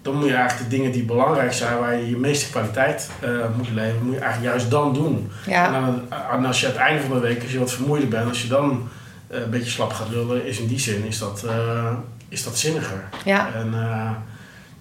[0.03, 3.31] dan moet je eigenlijk de dingen die belangrijk zijn, waar je je meeste kwaliteit uh,
[3.57, 5.31] moet leveren, moet je eigenlijk juist dan doen.
[5.47, 5.75] Ja.
[6.31, 8.43] En, als je aan het einde van de week, als je wat vermoeider bent, als
[8.43, 8.89] je dan
[9.31, 11.45] uh, een beetje slap gaat lullen, is in die zin is dat,
[12.29, 13.05] is dat zinniger.
[13.25, 13.51] Ja.
[13.55, 13.75] En,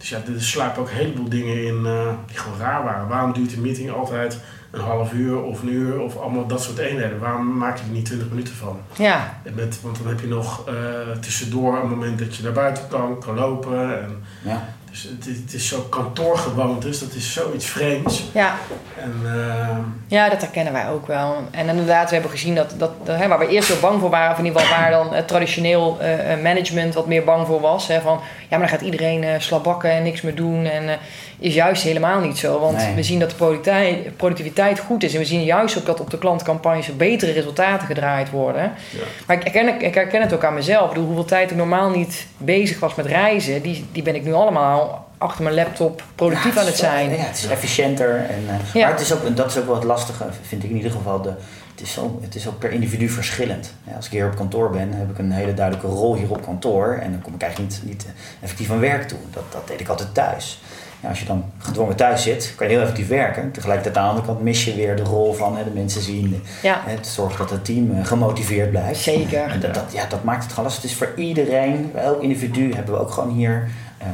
[0.01, 1.83] dus ja, er sluipen ook een heleboel dingen in
[2.27, 3.07] die gewoon raar waren.
[3.07, 4.39] Waarom duurt een meeting altijd
[4.71, 7.19] een half uur of een uur of allemaal dat soort eenheden.
[7.19, 8.79] Waarom maak je er niet 20 minuten van?
[8.95, 9.41] Ja.
[9.55, 13.19] Met, want dan heb je nog uh, tussendoor een moment dat je naar buiten kan,
[13.19, 14.01] kan lopen.
[14.01, 14.69] En, ja.
[14.91, 18.23] Dus het, het is zo kantoorgewoontes, dat is zoiets vreemds.
[18.33, 18.55] Ja.
[18.97, 19.77] En, uh,
[20.07, 21.35] ja, dat herkennen wij ook wel.
[21.51, 24.31] En inderdaad, we hebben gezien dat, dat, hè, waar we eerst zo bang voor waren,
[24.31, 27.87] of in ieder geval waar dan het traditioneel uh, management wat meer bang voor was.
[27.87, 30.65] Hè, van ja, maar dan gaat iedereen uh, slabakken en niks meer doen.
[30.65, 30.99] En
[31.41, 32.59] is juist helemaal niet zo.
[32.59, 32.95] Want Nee.
[32.95, 35.13] we zien dat de productiviteit, goed is.
[35.13, 38.63] En we zien juist ook dat op de klantcampagnes er betere resultaten gedraaid worden.
[38.89, 38.99] ja.
[39.27, 40.83] Maar ik herken, ik herken het ook aan mezelf.
[40.83, 44.23] Ik bedoel, hoeveel tijd ik normaal niet bezig was met reizen, die, die ben ik
[44.23, 47.09] nu allemaal achter mijn laptop productief Ja, aan het zijn.
[47.09, 48.15] Ja, het is efficiënter.
[48.15, 48.81] En, eh, Ja.
[48.81, 51.21] Maar het is ook, dat is ook wel het lastige, vind ik in ieder geval.
[51.21, 51.29] De,
[51.71, 53.73] het, is zo, het is ook per individu verschillend.
[53.87, 56.41] Ja, als ik hier op kantoor ben, heb ik een hele duidelijke rol hier op
[56.41, 56.99] kantoor.
[57.01, 58.05] En dan kom ik eigenlijk niet, niet
[58.41, 59.17] effectief aan werk toe.
[59.31, 60.61] Dat, dat deed ik altijd thuis.
[61.01, 63.51] Ja, als je dan gedwongen thuis zit, kan je heel effectief werken.
[63.51, 66.43] Tegelijkertijd aan de andere kant mis je weer de rol van hè, de mensen zien.
[66.61, 68.99] Ja, Het zorgt dat het team eh, gemotiveerd blijft.
[68.99, 69.43] zeker.
[69.43, 70.83] En dat, dat, ja, dat maakt het gewoon lastig.
[70.83, 74.09] Het is voor iedereen, elk individu hebben we ook gewoon hier, ehm,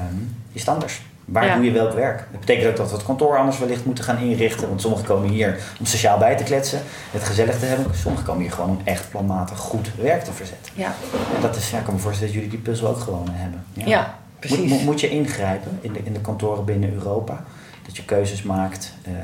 [0.52, 1.02] is het anders.
[1.26, 1.56] Waar Ja.
[1.56, 2.18] doe je welk werk?
[2.32, 4.68] Dat betekent ook dat we het kantoor anders wellicht moeten gaan inrichten.
[4.68, 6.80] Want sommigen komen hier om sociaal bij te kletsen,
[7.12, 7.86] het gezellig te hebben.
[7.96, 10.72] Sommigen komen hier gewoon om echt planmatig goed werk te verzetten.
[10.76, 10.94] Ja,
[11.36, 13.64] En dat is, ja, ik kan me voorstellen dat jullie die puzzel ook gewoon hebben.
[13.74, 14.16] ja.
[14.48, 14.72] Precies.
[14.72, 17.44] Moet, moet, je ingrijpen in de, in de kantoren binnen Europa?
[17.86, 19.16] Dat je keuzes maakt, ehm,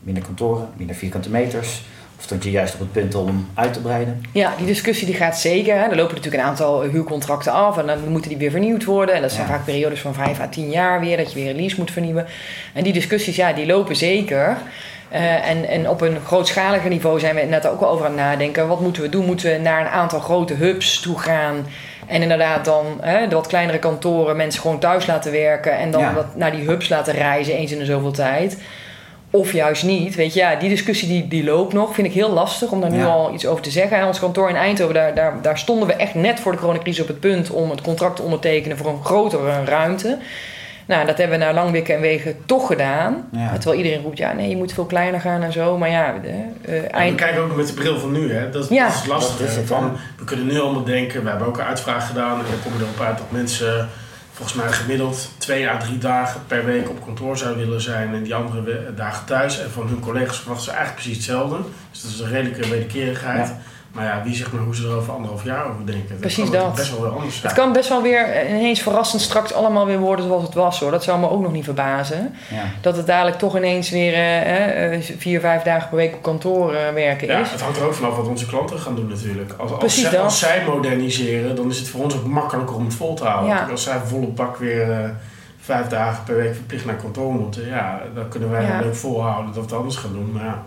[0.00, 1.82] minder kantoren, minder vierkante meters.
[2.18, 4.22] Of stond je juist op het punt om uit te breiden?
[4.32, 5.74] Ja, die discussie die gaat zeker.
[5.74, 5.82] Hè.
[5.82, 9.14] Er lopen natuurlijk een aantal huurcontracten af en dan moeten die weer vernieuwd worden.
[9.14, 9.52] En dat zijn Ja.
[9.52, 12.26] vaak periodes van vijf à tien jaar weer, dat je weer een lease moet vernieuwen.
[12.72, 14.56] En die discussies, ja, die lopen zeker.
[15.08, 18.20] Eh, en, en op een grootschaliger niveau zijn we net ook wel over aan het
[18.20, 18.68] nadenken.
[18.68, 19.24] Wat moeten we doen?
[19.24, 21.66] Moeten we naar een aantal grote hubs toe gaan?
[22.08, 25.76] En inderdaad dan hè, de wat kleinere kantoren mensen gewoon thuis laten werken.
[25.78, 26.14] En dan Ja.
[26.14, 28.58] wat naar die hubs laten reizen eens in de zoveel tijd.
[29.30, 30.14] Of juist niet.
[30.14, 31.94] Weet je, ja, die discussie die, die loopt nog.
[31.94, 33.06] Vind ik heel lastig om daar nu Ja.
[33.06, 34.06] al iets over te zeggen.
[34.06, 37.08] Ons kantoor in Eindhoven, daar, daar, daar stonden we echt net voor de coronacrisis op
[37.08, 40.18] het punt om het contract te ondertekenen voor een grotere ruimte.
[40.88, 43.28] Nou, dat hebben we naar lang wikken en wegen toch gedaan.
[43.32, 43.52] Ja.
[43.52, 45.78] Terwijl iedereen roept, ja, nee, je moet veel kleiner gaan en zo.
[45.78, 47.16] Maar ja, de, eh, En we eind...
[47.16, 48.50] kijken ook met de bril van nu, hè.
[48.50, 48.86] Dat, is- Ja.
[48.86, 49.38] dat is lastig.
[49.38, 49.60] Dat is hè.
[49.60, 52.60] het, van, we kunnen nu allemaal denken, we hebben ook een uitvraag gedaan en dan
[52.64, 53.88] komen we erop uit dat mensen
[54.32, 58.22] volgens mij gemiddeld twee à drie dagen per week op kantoor zouden willen zijn en
[58.22, 59.60] die andere dagen thuis.
[59.60, 61.56] En van hun collega's verwachten ze eigenlijk precies hetzelfde.
[61.90, 63.48] Dus dat is een redelijke wederkerigheid.
[63.48, 63.58] Ja.
[63.92, 66.16] Maar ja, wie zegt maar hoe ze er over anderhalf jaar over denken.
[66.18, 66.76] Precies kan natuurlijk dat.
[66.84, 67.46] best wel weer anders zijn.
[67.52, 70.90] Het kan best wel weer ineens verrassend straks allemaal weer worden zoals het was hoor.
[70.90, 72.34] Dat zou me ook nog niet verbazen.
[72.50, 72.62] Ja.
[72.80, 76.74] Dat het dadelijk toch ineens weer eh, eh, vier, vijf dagen per week op kantoor
[76.74, 77.50] eh, werken Ja, is.
[77.50, 79.52] het hangt er ook vanaf wat onze klanten gaan doen natuurlijk.
[79.58, 80.20] Als, als, Precies zij, dat.
[80.20, 83.48] als zij moderniseren, dan is het voor ons ook makkelijker om het vol te houden.
[83.54, 83.66] Ja.
[83.70, 85.10] Als zij volle bak weer eh,
[85.60, 88.68] vijf dagen per week verplicht naar kantoor moeten, ja, dan kunnen wij Ja.
[88.72, 90.32] wel leuk volhouden dat we het anders gaan doen.
[90.32, 90.62] Maar ja,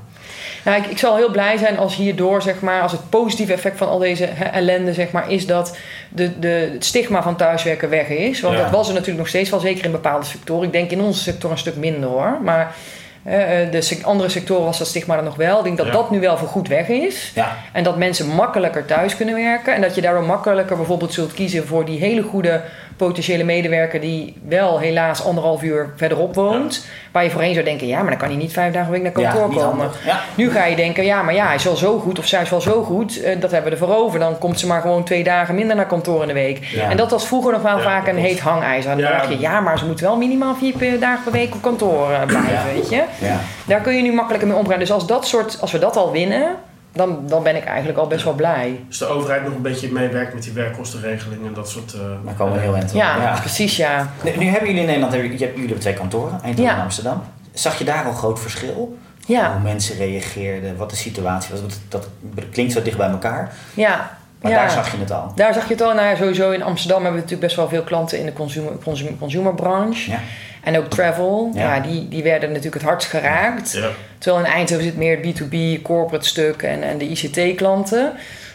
[0.65, 3.77] Nou, ik, ik zal heel blij zijn als hierdoor, zeg maar, als het positieve effect
[3.77, 5.77] van al deze hè, ellende, zeg maar, is dat
[6.09, 8.41] de, de, het stigma van thuiswerken weg is.
[8.41, 8.61] Want Ja.
[8.61, 10.65] dat was er natuurlijk nog steeds wel, zeker in bepaalde sectoren.
[10.65, 12.37] Ik denk in onze sector een stuk minder hoor.
[12.43, 12.75] Maar
[13.23, 13.33] eh,
[13.71, 15.57] de andere sectoren was dat stigma er nog wel.
[15.57, 15.91] Ik denk dat Ja.
[15.91, 17.31] dat nu wel voor goed weg is.
[17.35, 17.57] Ja.
[17.71, 19.73] En dat mensen makkelijker thuis kunnen werken.
[19.75, 22.61] En dat je daardoor makkelijker bijvoorbeeld zult kiezen voor die hele goede
[23.05, 26.85] potentiële medewerker die wel helaas anderhalf uur verderop woont.
[27.11, 29.13] Waar je voorheen zou denken, ja, maar dan kan hij niet vijf dagen per week
[29.15, 29.89] naar kantoor Ja, komen.
[30.05, 30.19] Ja.
[30.35, 32.49] Nu ga je denken, ja, maar ja, hij is wel zo goed of zij is
[32.49, 33.21] wel zo goed.
[33.21, 34.19] eh, dat hebben we ervoor over.
[34.19, 36.75] Dan komt ze maar gewoon twee dagen minder naar kantoor in de week.
[36.89, 38.91] En dat was vroeger nog wel vaak een heet hangijzer.
[38.91, 39.11] Dan Ja.
[39.17, 42.21] dacht je, ja, maar ze moet wel minimaal vier dagen per week op kantoor eh,
[42.25, 43.03] blijven, weet je.
[43.19, 43.39] Ja.
[43.65, 44.79] Daar kun je nu makkelijker mee omgaan.
[44.79, 46.55] Dus als, dat soort, als we dat al winnen,
[46.93, 48.79] dan, dan ben ik eigenlijk al best wel blij.
[48.87, 51.93] als de overheid nog een beetje meewerkt met die werkkostenregeling en dat soort...
[51.93, 52.95] eh, Dan komen we heel eind op.
[52.95, 54.11] Ja, precies, ja.
[54.23, 56.75] Nu, nu hebben jullie in Nederland, jullie- jullie hebben twee kantoren, Eindhoven Ja.
[56.77, 57.23] en Amsterdam.
[57.53, 58.97] Zag je daar al groot verschil?
[59.25, 61.59] Ja, Hoe mensen reageerden, wat de situatie was?
[61.59, 63.53] Want Dat, dat klinkt zo dicht bij elkaar.
[63.73, 64.19] ja.
[64.41, 64.57] Maar Ja.
[64.57, 65.31] daar zag je het al.
[65.35, 65.93] Daar zag je het al.
[65.93, 68.71] Nou ja, sowieso in Amsterdam hebben we natuurlijk best wel veel klanten in de consumer,
[68.83, 70.11] consumer, consumerbranche.
[70.11, 70.19] Ja.
[70.63, 71.51] En ook travel.
[71.53, 71.75] Ja.
[71.75, 71.81] Ja.
[71.81, 73.71] die, die werden natuurlijk het hardst geraakt.
[73.71, 73.89] Ja.
[74.17, 78.11] Terwijl in Eindhoven zit meer het B2B, corporate stuk en, en de ICT-klanten.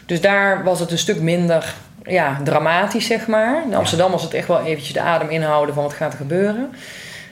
[0.06, 3.62] Dus daar was het een stuk minder ja, dramatisch, zeg maar.
[3.64, 6.70] In Amsterdam was het echt wel eventjes de adem inhouden van wat gaat er gebeuren.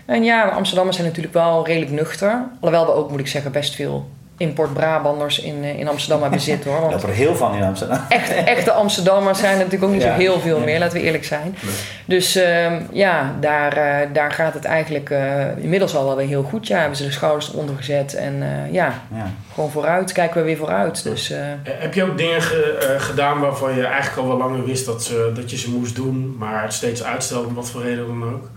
[0.04, 2.42] En ja, Amsterdammers zijn natuurlijk wel redelijk nuchter.
[2.60, 6.70] Alhoewel we ook, moet ik zeggen, best veel import-Brabanders in, eh, in Amsterdam hebben zitten
[6.70, 6.80] hoor.
[6.90, 7.98] Want er heel van in Amsterdam.
[8.08, 10.12] echt, echte Amsterdammers zijn er natuurlijk ook niet Ja.
[10.12, 10.64] zo heel veel Ja.
[10.64, 11.56] meer, laten we eerlijk zijn.
[12.04, 16.42] Dus ehm, ja, daar, eh, daar gaat het eigenlijk eh, inmiddels al wel weer heel
[16.42, 16.66] goed.
[16.66, 19.30] Ja, hebben ze de schouders eronder gezet en eh, ja, Ja.
[19.54, 21.02] gewoon vooruit, kijken we weer vooruit.
[21.02, 21.32] Dus
[21.64, 25.04] Heb je ook dingen ge- eh, gedaan waarvan je eigenlijk al wel langer wist dat,
[25.04, 28.24] ze, dat je ze moest doen, maar het steeds uitstelde, om wat voor reden dan
[28.24, 28.48] ook?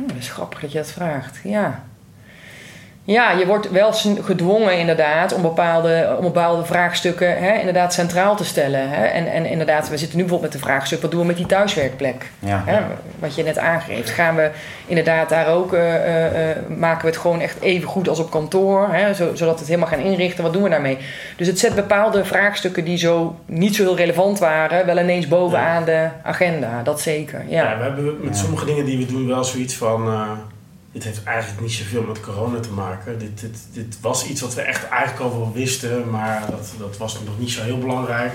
[0.00, 1.38] oh, dat is grappig dat je dat vraagt.
[1.44, 1.82] Ja.
[3.10, 3.92] Ja, je wordt wel
[4.22, 8.90] gedwongen inderdaad om bepaalde, om bepaalde vraagstukken hè, inderdaad centraal te stellen.
[8.90, 9.04] Hè.
[9.04, 11.46] En, en inderdaad, we zitten nu bijvoorbeeld met de vraagstuk, wat doen we met die
[11.46, 12.30] thuiswerkplek?
[12.38, 12.62] Ja.
[12.66, 12.80] Hè,
[13.18, 14.10] wat je net aangeeft.
[14.10, 14.50] Gaan we
[14.86, 18.30] inderdaad daar ook, eh, eh, eh, maken we het gewoon echt even goed als op
[18.30, 20.44] kantoor, hè, zo- zodat we het helemaal gaan inrichten.
[20.44, 20.98] Wat doen we daarmee?
[21.36, 25.84] Dus het zet bepaalde vraagstukken die zo niet zo heel relevant waren, wel ineens bovenaan
[25.84, 26.80] de agenda.
[26.82, 27.76] Dat zeker, Ja, ja.
[27.78, 28.42] we hebben met Ja.
[28.42, 30.06] sommige dingen die we doen wel zoiets van.
[30.06, 30.30] eh,
[30.92, 33.18] dit heeft eigenlijk niet zoveel met corona te maken.
[33.18, 36.96] Dit, dit, dit was iets wat we echt eigenlijk al wel wisten, maar dat, dat
[36.96, 38.32] was nog niet zo heel belangrijk.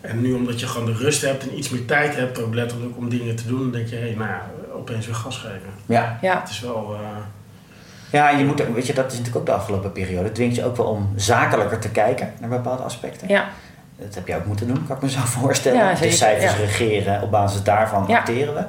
[0.00, 2.96] En nu omdat je gewoon de rust hebt en iets meer tijd hebt, ook letterlijk
[2.96, 4.42] om dingen te doen, dan denk je, hé, hey, nou ja,
[4.74, 5.60] opeens weer gas geven.
[5.86, 6.18] Ja.
[6.22, 6.94] Ja, Het is wel.
[6.94, 7.00] eh,
[8.12, 10.24] ja, je moet, weet je, dat is natuurlijk ook de afgelopen periode.
[10.24, 13.28] Het dwingt je ook wel om zakelijker te kijken naar bepaalde aspecten.
[13.28, 13.48] ja.
[13.98, 15.78] Dat heb je ook moeten doen, kan ik me zo voorstellen.
[15.78, 16.58] Ja, de cijfers ja.
[16.58, 18.18] regeren, op basis daarvan Ja.
[18.18, 18.64] acteren we.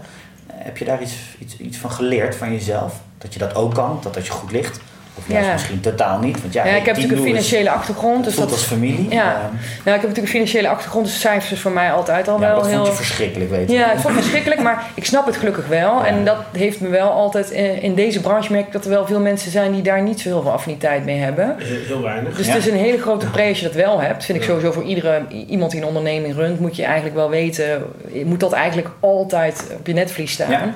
[0.54, 3.00] Heb je daar iets, iets, iets van geleerd van jezelf?
[3.18, 4.80] Dat je dat ook kan, dat dat je goed ligt?
[5.20, 5.52] Of juist Ja.
[5.54, 6.42] misschien totaal niet?
[6.42, 8.24] Want ja, Ja, ik heb natuurlijk een financiële achtergrond.
[8.24, 9.10] Dus dat, als familie.
[9.10, 9.24] Ja.
[9.24, 9.42] Nou,
[9.74, 12.56] ik heb natuurlijk een financiële achtergrond, dus cijfers is voor mij altijd al ja, wel
[12.56, 12.76] dat heel...
[12.76, 13.76] vond je verschrikkelijk, weet je.
[13.78, 15.94] Ja, ik vond het verschrikkelijk, maar ik snap het gelukkig wel.
[16.00, 16.06] Ja.
[16.06, 17.52] En dat heeft me wel altijd...
[17.52, 20.20] eh, In deze branche merk ik dat er wel veel mensen zijn die daar niet
[20.20, 21.56] zo heel veel affiniteit mee hebben.
[21.58, 22.36] heel, heel weinig.
[22.38, 22.54] Dus Ja.
[22.54, 24.26] het is een hele grote pre als je dat wel hebt.
[24.26, 27.84] Vind ik sowieso voor iedere, iemand die een onderneming runt, moet je eigenlijk wel weten...
[28.14, 30.74] Je moet dat eigenlijk altijd op je netvlies staan.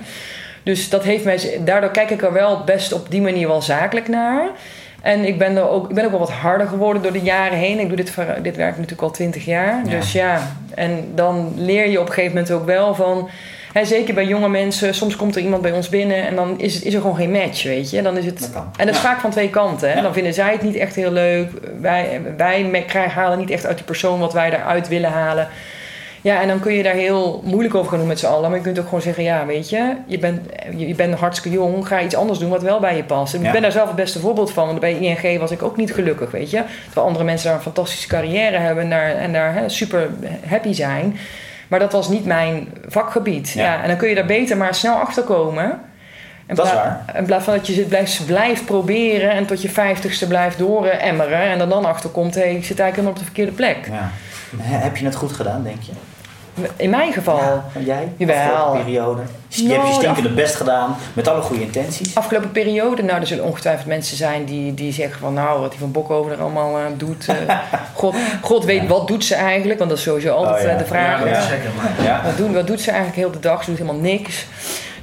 [0.63, 1.39] Dus dat heeft mij...
[1.65, 4.49] Daardoor kijk ik er wel best op die manier wel zakelijk naar.
[5.01, 7.57] En ik ben, er ook, ik ben ook wel wat harder geworden door de jaren
[7.57, 7.79] heen.
[7.79, 9.81] Ik doe dit, dit werk natuurlijk al twintig jaar.
[9.85, 9.89] Ja.
[9.89, 10.41] Dus ja,
[10.75, 13.29] en dan leer je op een gegeven moment ook wel van...
[13.73, 16.73] Hè, zeker bij jonge mensen, soms komt er iemand bij ons binnen en dan is,
[16.73, 18.01] het, is er gewoon geen match, weet je.
[18.01, 18.69] Dan is het, Dat kan.
[18.77, 19.07] en dat is Ja.
[19.07, 19.89] vaak van twee kanten.
[19.89, 19.95] Hè?
[19.95, 20.01] Ja.
[20.01, 21.49] Dan vinden zij het niet echt heel leuk.
[21.81, 22.81] Wij, wij
[23.13, 25.47] halen niet echt uit die persoon wat wij eruit willen halen.
[26.23, 28.49] Ja, en dan kun je daar heel moeilijk over gaan doen met z'n allen.
[28.49, 30.39] Maar je kunt ook gewoon zeggen, ja, weet je, je bent,
[30.75, 31.87] je bent hartstikke jong.
[31.87, 33.33] Ga iets anders doen wat wel bij je past.
[33.33, 33.45] En Ja.
[33.45, 34.67] Ik ben daar zelf het beste voorbeeld van.
[34.67, 36.63] Want bij ING was ik ook niet gelukkig, weet je.
[36.85, 40.09] Terwijl andere mensen daar een fantastische carrière hebben en daar, en daar hè, super
[40.47, 41.17] happy zijn.
[41.67, 43.49] Maar dat was niet mijn vakgebied.
[43.49, 43.63] Ja.
[43.63, 43.81] Ja.
[43.81, 45.79] en dan kun je daar beter maar snel achter komen.
[46.47, 47.05] In Dat is waar.
[47.17, 51.41] In plaats van dat je zit, blijft, blijft proberen en tot je vijftigste blijft dooremmeren.
[51.41, 53.77] En er dan achter komt, hé, ik zit eigenlijk helemaal op de verkeerde plek.
[53.91, 54.09] Ja.
[54.61, 55.91] He- Heb je het goed gedaan, denk je?
[56.75, 58.11] In mijn geval, Ja, en jij?
[58.17, 58.35] Jawel.
[58.51, 59.21] Afgelopen periode?
[59.47, 62.15] Je Nou, hebt je de stinkende best gedaan, met alle goede intenties.
[62.15, 65.79] afgelopen periode, nou, er zullen ongetwijfeld mensen zijn die, die zeggen van, nou, wat die
[65.79, 67.25] van Bokhoven er allemaal eh, doet.
[67.27, 67.57] eh,
[67.93, 69.77] God, God weet, wat doet ze eigenlijk?
[69.79, 70.69] Want dat is sowieso altijd Oh, ja.
[70.69, 71.19] eh, de vraag.
[71.19, 71.69] zeker.
[71.77, 72.21] Maar Ja.
[72.25, 73.63] Wat, doen, wat doet ze eigenlijk heel de dag?
[73.63, 74.45] Ze doet helemaal niks.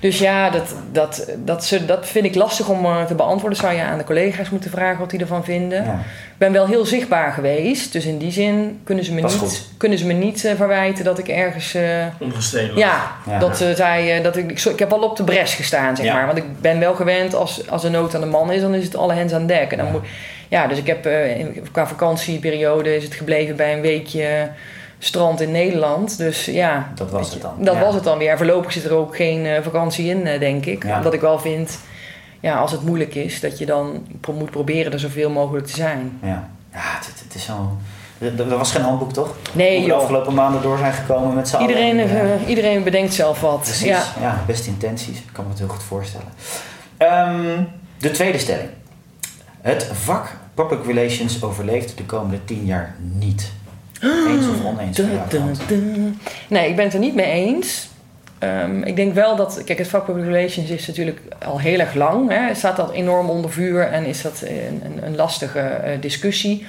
[0.01, 3.59] Dus ja, dat, dat, dat, ze, dat vind ik lastig om eh, te beantwoorden.
[3.59, 5.85] Zou je aan de collega's moeten vragen wat die ervan vinden.
[5.85, 5.93] Ja.
[5.93, 7.93] Ik ben wel heel zichtbaar geweest.
[7.93, 11.05] Dus in die zin kunnen ze me Dat niet, kunnen ze me niet eh, verwijten
[11.05, 11.75] dat ik ergens...
[11.75, 11.83] eh,
[12.21, 12.79] ongestedelijk.
[12.79, 13.39] ja, Ja.
[13.39, 14.51] dat ze zei eh, dat ik...
[14.51, 16.15] Ik, ik heb wel op de bres gestaan, zeg Ja.
[16.15, 16.27] maar.
[16.27, 18.61] Want ik ben wel gewend, als, als er nood aan de man is...
[18.61, 19.71] dan is het alle hens aan dek.
[19.71, 19.93] En dan Ja.
[19.93, 20.05] moet,
[20.49, 22.97] ja, dus ik heb eh, qua vakantieperiode...
[22.97, 24.49] is het gebleven bij een weekje
[24.99, 26.19] strand in Nederland.
[26.19, 26.93] Dus ja...
[26.95, 27.55] Dat was het dan.
[27.59, 27.81] Dat Ja.
[27.81, 28.37] was het dan weer.
[28.37, 30.85] Voorlopig zit er ook geen eh, vakantie in, eh, denk ik.
[30.85, 30.97] Ja.
[30.97, 31.79] Omdat ik wel vind...
[32.41, 35.73] Ja, als het moeilijk is, dat je dan pro- moet proberen er zoveel mogelijk te
[35.77, 36.19] zijn.
[36.23, 37.77] Ja, ja het, het is zo...
[38.19, 39.35] Er, was geen handboek, toch?
[39.53, 40.01] Nee, Hoe we de joh.
[40.01, 41.69] afgelopen maanden door zijn gekomen met z'n allen.
[41.69, 42.05] Iedereen, Ja.
[42.05, 43.61] eh, iedereen bedenkt zelf wat.
[43.61, 44.03] Precies, Ja.
[44.21, 44.43] ja.
[44.47, 45.19] beste intenties.
[45.19, 46.27] Ik kan me het heel goed voorstellen.
[46.97, 47.63] Ehm,
[47.99, 48.69] de tweede stelling.
[49.61, 53.53] Het vak Public Relations overleeft de komende tien jaar niet.
[54.01, 55.01] Eens of oneens.
[56.49, 57.89] Nee, ik ben het er niet mee eens.
[58.39, 61.95] Ehm, ik denk wel dat, kijk, het vak Public Relations is natuurlijk al heel erg
[61.95, 62.31] lang.
[62.31, 62.55] Hè.
[62.55, 66.67] Staat al enorm onder vuur en is dat een, een, een lastige eh, discussie.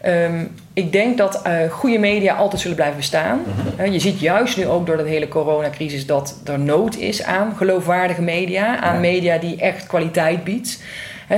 [0.00, 3.40] Ehm, ik denk dat uh, goede media altijd zullen blijven bestaan.
[3.76, 3.92] Mhm.
[3.92, 8.22] je ziet juist nu ook door de hele coronacrisis dat er nood is aan geloofwaardige
[8.22, 8.80] media.
[8.80, 9.00] Aan Ja.
[9.00, 10.82] media die echt kwaliteit biedt.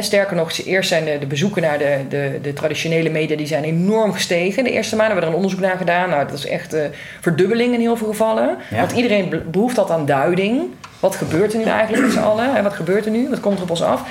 [0.01, 3.65] Sterker nog, eerst zijn de, de bezoeken naar de, de, de traditionele media die zijn
[3.65, 4.65] enorm gestegen.
[4.65, 6.09] De eerste maanden hebben we er een onderzoek naar gedaan.
[6.09, 6.85] Nou, dat is echt eh
[7.21, 8.57] verdubbeling in heel veel gevallen.
[8.71, 8.77] Ja.
[8.79, 10.63] Want iedereen be- behoeft dat aan duiding.
[11.01, 12.55] Wat gebeurt er nu eigenlijk met z'n allen?
[12.55, 13.29] Hè, wat gebeurt er nu?
[13.29, 14.03] Wat komt er op ons af?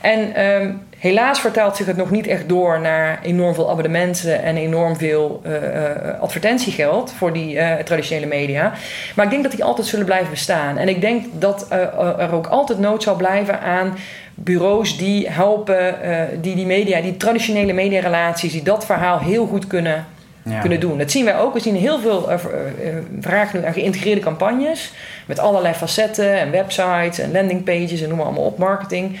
[0.00, 4.56] En ehm, helaas vertaalt zich het nog niet echt door naar enorm veel abonnementen en
[4.56, 8.72] enorm veel eh, eh, advertentiegeld voor die traditionele media.
[9.14, 10.76] Maar ik denk dat die altijd zullen blijven bestaan.
[10.78, 13.96] En ik denk dat er ook altijd nood zal blijven aan
[14.34, 19.66] bureaus die helpen, eh, die die media, die traditionele mediarelaties, die dat verhaal heel goed
[19.66, 20.06] kunnen,
[20.42, 20.60] Ja.
[20.60, 20.98] kunnen doen.
[20.98, 21.54] Dat zien wij ook.
[21.54, 24.92] We zien heel veel eh, v- eh, vragen nu aan geïntegreerde campagnes
[25.26, 29.18] met allerlei facetten en websites en landingpages en noem maar allemaal op, marketing.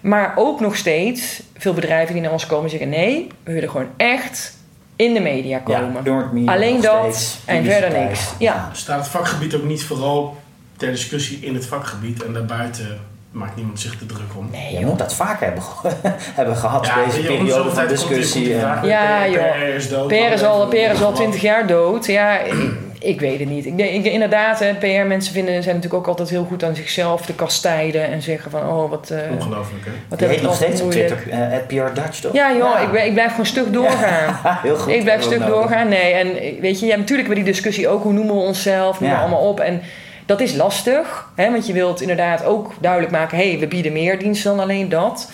[0.00, 3.88] Maar ook nog steeds veel bedrijven die naar ons komen zeggen: nee, we willen gewoon
[3.96, 4.56] echt
[4.96, 5.92] in de media komen.
[5.92, 8.28] Ja, Noord Media Alleen dat en verder niks.
[8.38, 8.70] Ja.
[8.72, 10.36] Staat het vakgebied ook niet vooral
[10.76, 12.98] ter discussie in het vakgebied en daarbuiten
[13.30, 14.48] maakt niemand zich te druk om?
[14.52, 15.62] Nee, Je moet dat vaker hebben,
[16.34, 18.54] hebben gehad, Ja, deze periode van tijd komt die- komt discussie.
[18.54, 19.52] en- vraag Ja, joh.
[19.52, 20.06] PR is dood.
[20.08, 22.06] PR is al, is al 20 jaar dood.
[22.06, 22.54] Ja, ik,
[22.98, 23.66] ik weet het niet.
[23.66, 28.06] Ik inderdaad, hè, PR-mensen vinden, zijn natuurlijk ook altijd heel goed aan zichzelf te kastijden
[28.10, 29.90] en zeggen van, oh, wat, eh Ongelooflijk, hè?
[30.08, 30.90] wat Je heet nog steeds op.
[30.90, 32.32] Twitter, eh, at PR Dutch, toch?
[32.32, 34.38] Ja, joh, Ik, ik blijf gewoon stug doorgaan.
[34.62, 34.92] Heel goed.
[34.92, 35.54] Ik blijf stuk nodig.
[35.54, 35.88] doorgaan.
[35.88, 38.02] Nee, en weet je, ja, natuurlijk hebben we die discussie ook.
[38.02, 39.00] Hoe noemen we onszelf?
[39.00, 39.14] Noem Ja.
[39.14, 39.60] maar allemaal op.
[39.60, 39.82] En
[40.28, 41.28] dat is lastig.
[41.34, 43.38] Hè, want je wilt inderdaad ook duidelijk maken...
[43.38, 45.30] hé, hey, we bieden meer diensten dan alleen dat.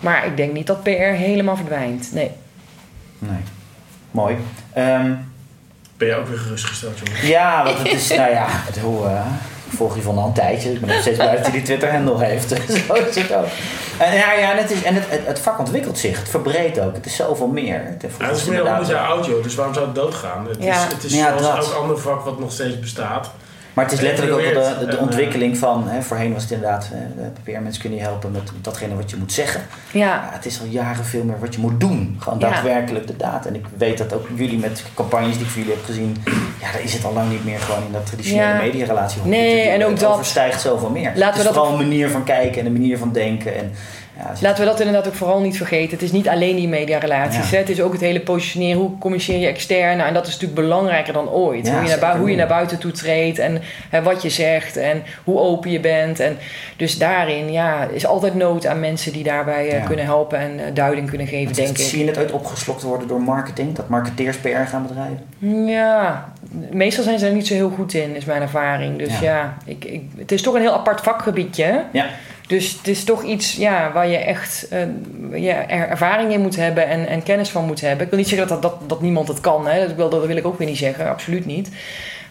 [0.00, 2.08] Maar ik denk niet dat PR helemaal verdwijnt.
[2.12, 2.30] Nee.
[3.18, 3.38] Nee.
[4.10, 4.36] Mooi.
[4.72, 5.12] Ehm,
[5.96, 7.26] Ben je ook weer gerustgesteld, jongen?
[7.26, 9.06] ja, want het is, nou ja, het, hoe,
[9.70, 10.72] ik volg je van al een tijdje.
[10.72, 12.48] Ik ben nog steeds blij dat hij die Twitter-handle heeft.
[12.48, 13.46] Zo is het ook.
[13.98, 16.18] En, ja, ja, en, het, is, en het, het, het vak ontwikkelt zich.
[16.18, 16.94] Het verbreedt ook.
[16.94, 17.80] Het is zoveel meer.
[17.84, 20.46] Het, Ja, het is meer honderd jaar oud, joh, dus waarom zou het doodgaan?
[20.48, 20.86] Het Ja.
[20.86, 21.56] is, het is Ja, zoals dat.
[21.66, 23.30] elk ander vak wat nog steeds bestaat.
[23.74, 25.88] Maar het is letterlijk ook wel de, de, eh, ontwikkeling van...
[25.88, 26.90] Hè, voorheen was het inderdaad...
[26.92, 29.60] eh, PR-mensen kunnen je helpen met datgene wat je moet zeggen.
[29.90, 30.00] Ja.
[30.06, 32.16] Ja, het is al jaren veel meer wat je moet doen.
[32.18, 32.50] Gewoon Ja.
[32.50, 33.46] daadwerkelijk de daad.
[33.46, 36.16] En ik weet dat ook jullie met campagnes die ik voor jullie heb gezien...
[36.60, 38.56] Ja, daar is het al lang niet meer gewoon in dat traditionele Ja.
[38.60, 39.20] mediarelatie.
[39.24, 41.12] Nee, Het- en ook het dat- overstijgt zoveel meer.
[41.14, 43.54] Laten het we is dat vooral een manier van kijken en een manier van denken.
[43.56, 43.72] En,
[44.18, 45.90] ja, Laten we dat inderdaad ook vooral niet vergeten.
[45.90, 47.50] Het is niet alleen die mediarelaties.
[47.50, 47.56] Ja.
[47.58, 48.80] Het is ook het hele positioneren.
[48.80, 49.96] Hoe communiceer je extern?
[49.96, 51.66] Nou, en dat is natuurlijk belangrijker dan ooit.
[51.66, 53.38] Ja, hoe, je naar, hoe je naar buiten toe treedt.
[53.38, 54.76] En hè, wat je zegt.
[54.76, 56.20] En hoe open je bent.
[56.20, 56.36] En
[56.76, 60.38] dus daarin ja, is altijd nood aan mensen die daarbij eh, kunnen helpen.
[60.38, 61.84] En eh, duiding kunnen geven, het- denk het- ik.
[61.86, 63.74] Zie je het ooit opgeslokt worden door marketing?
[63.74, 65.66] Dat marketeers PR gaan bedrijven?
[65.66, 66.32] Ja,
[66.70, 68.98] meestal zijn ze er niet zo heel goed in, is mijn ervaring.
[68.98, 69.22] Dus Ja.
[69.22, 71.82] ja, ik, ik, het is toch een heel apart vakgebiedje.
[71.92, 72.06] Ja.
[72.46, 74.80] Dus het is toch iets ja, waar je echt eh,
[75.68, 78.04] er ervaring in moet hebben en, en kennis van moet hebben.
[78.04, 79.86] Ik wil niet zeggen dat, dat, dat, dat niemand het kan, hè.
[79.86, 81.70] Dat, wil, dat wil ik ook weer niet zeggen, absoluut niet.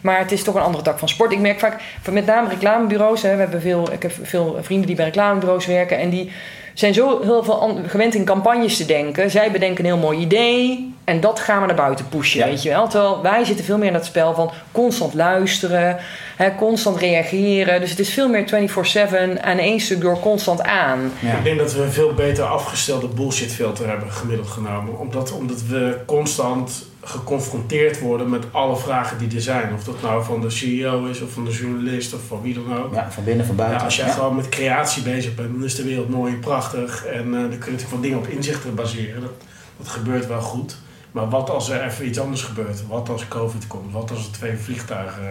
[0.02, 1.32] Maar het is toch een andere tak van sport.
[1.32, 4.96] Ik merk vaak, met name reclamebureaus, hè, we hebben veel, ik heb veel vrienden die
[4.96, 6.32] bij reclamebureaus werken en die
[6.74, 9.32] zijn zo heel veel gewend in campagnes te denken.
[9.32, 12.46] Zij bedenken een heel mooi idee en dat gaan we naar buiten pushen, Ja.
[12.46, 12.88] weet je wel.
[12.88, 15.98] Terwijl wij zitten veel meer in dat spel van constant luisteren,
[16.36, 17.80] hè, constant reageren.
[17.80, 21.12] Dus het is veel meer 24-7 aan één stuk door constant aan.
[21.20, 21.38] Ja.
[21.38, 25.00] Ik denk dat we een veel beter afgestelde bullshitfilter hebben gemiddeld genomen.
[25.00, 29.74] Omdat, omdat we constant geconfronteerd worden met alle vragen die er zijn.
[29.74, 32.78] Of dat nou van de CEO is, of van de journalist, of van wie dan
[32.78, 32.94] ook.
[32.94, 33.86] Ja, van binnen, van Ja, buiten.
[33.86, 34.14] als jij Ja.
[34.14, 37.06] gewoon met creatie bezig bent, dan is de wereld mooi en prachtig.
[37.06, 39.22] En eh, dan kun je natuurlijk van dingen op inzichten baseren.
[39.22, 39.32] Dat,
[39.78, 40.78] dat gebeurt wel goed.
[41.12, 42.88] Maar wat als er even iets anders gebeurt?
[42.88, 43.92] Wat als COVID komt?
[43.94, 45.24] Wat als er twee vliegtuigen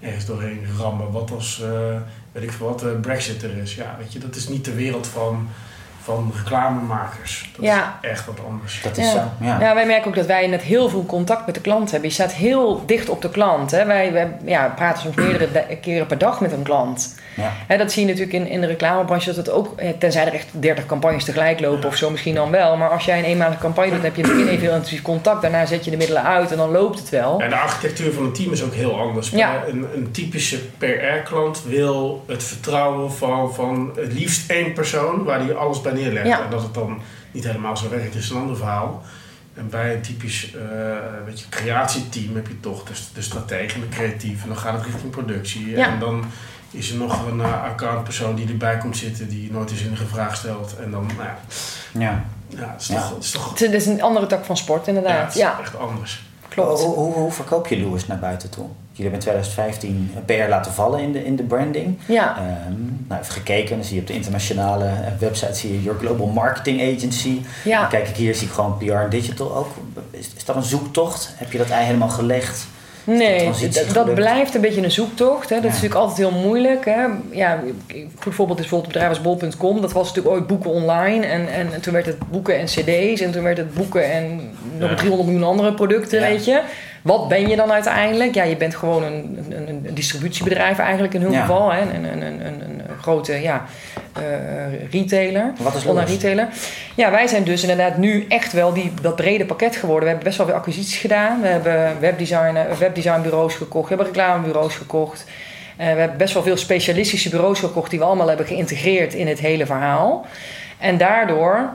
[0.00, 1.10] eh, ergens doorheen rammen?
[1.10, 1.96] Wat als, eh,
[2.32, 3.74] weet ik veel wat, Brexit er is?
[3.74, 5.48] Ja, weet je, dat is niet de wereld van,
[6.04, 7.50] van reclamemakers.
[7.56, 7.98] Dat Ja.
[8.02, 8.80] is echt wat anders.
[8.82, 9.10] Dat is Ja.
[9.12, 9.60] zo, ja.
[9.60, 12.08] Ja, wij merken ook dat wij net heel veel contact met de klant hebben.
[12.08, 13.70] Je staat heel dicht op de klant.
[13.70, 13.86] Hè.
[13.86, 17.14] Wij, wij ja, praten soms meerdere keren per dag met een klant.
[17.36, 17.52] Ja.
[17.66, 19.26] Hè, dat zie je natuurlijk in, in de reclamebranche.
[19.26, 22.76] Dat het ook, tenzij er echt 30 campagnes tegelijk lopen of zo misschien dan wel.
[22.76, 25.02] Maar als jij een eenmalige campagne doet, heb je in het begin even heel intensief
[25.02, 25.42] contact.
[25.42, 27.40] Daarna zet je de middelen uit en dan loopt het wel.
[27.40, 29.30] En de architectuur van een team is ook heel anders.
[29.30, 29.62] Ja.
[29.68, 35.54] Een, een typische PR-klant wil het vertrouwen van, van het liefst één persoon waar hij
[35.54, 36.26] alles bij neerlegt.
[36.26, 36.44] Ja.
[36.44, 37.00] En dat het dan
[37.32, 39.02] niet helemaal zo werkt, is een ander verhaal.
[39.54, 40.60] En bij een typisch eh,
[41.26, 44.42] weet je, creatieteam heb je toch de, de stratege en de creatief.
[44.42, 45.70] En dan gaat het richting productie.
[45.70, 45.86] Ja.
[45.86, 46.24] En dan
[46.70, 50.06] is er nog een uh, accountpersoon die erbij komt zitten, die nooit eens in een
[50.06, 50.76] vraag stelt.
[50.76, 51.36] En dan, nou ja,
[52.00, 52.24] Ja.
[52.48, 53.00] ja het is Ja.
[53.00, 53.14] toch...
[53.14, 55.24] Het is toch Het is- een andere tak van sport, ja, inderdaad.
[55.24, 56.22] het is Ja, echt anders.
[56.48, 56.80] klopt.
[56.80, 58.66] Hoe, hoe, hoe verkoop je Lewis naar buiten toe?
[58.92, 61.98] Jullie hebben in 2015 een PR laten vallen in de, in de branding.
[62.06, 62.36] Ja.
[62.36, 62.72] Ehm,
[63.08, 66.26] nou, even gekeken, dan zie je op de internationale eh, website zie je Your Global
[66.26, 67.40] Marketing Agency.
[67.64, 67.80] Ja.
[67.80, 69.68] Dan kijk ik hier, zie ik gewoon PR en digital ook.
[70.10, 71.32] is, is dat een zoektocht?
[71.36, 72.66] Heb je dat ei helemaal gelegd?
[73.04, 73.50] Nee,
[73.92, 75.48] dat, blijft een beetje een zoektocht.
[75.48, 75.56] Hè.
[75.56, 76.84] Dat is natuurlijk altijd heel moeilijk.
[76.84, 77.06] Hè.
[77.30, 79.80] Ja, een goed voorbeeld is bijvoorbeeld bedrijf als bol.com.
[79.80, 81.26] Dat was natuurlijk ooit boeken online.
[81.26, 83.20] En, en, toen werd het boeken en cd's.
[83.20, 84.40] En toen werd het boeken en
[84.78, 84.96] nog Ja.
[84.96, 86.62] 300 miljoen andere producten, weet je.
[87.02, 88.34] Wat ben je dan uiteindelijk?
[88.34, 91.40] Ja, je bent gewoon een, een, een distributiebedrijf eigenlijk in hun Ja.
[91.40, 91.72] geval.
[91.72, 91.80] Hè.
[91.80, 93.64] Een, een, een, een, een grote ja,
[94.12, 94.22] eh,
[94.90, 95.52] retailer.
[95.58, 96.48] Wat is Online retailer.
[96.94, 100.02] Ja, wij zijn dus inderdaad nu echt wel die, dat brede pakket geworden.
[100.02, 101.40] We hebben best wel veel acquisities gedaan.
[101.40, 103.88] We hebben webdesign, webdesignbureaus gekocht.
[103.88, 105.24] We hebben reclamebureaus gekocht.
[105.76, 107.90] Eh, we hebben best wel veel specialistische bureaus gekocht...
[107.90, 110.26] die we allemaal hebben geïntegreerd in het hele verhaal.
[110.78, 111.70] En daardoor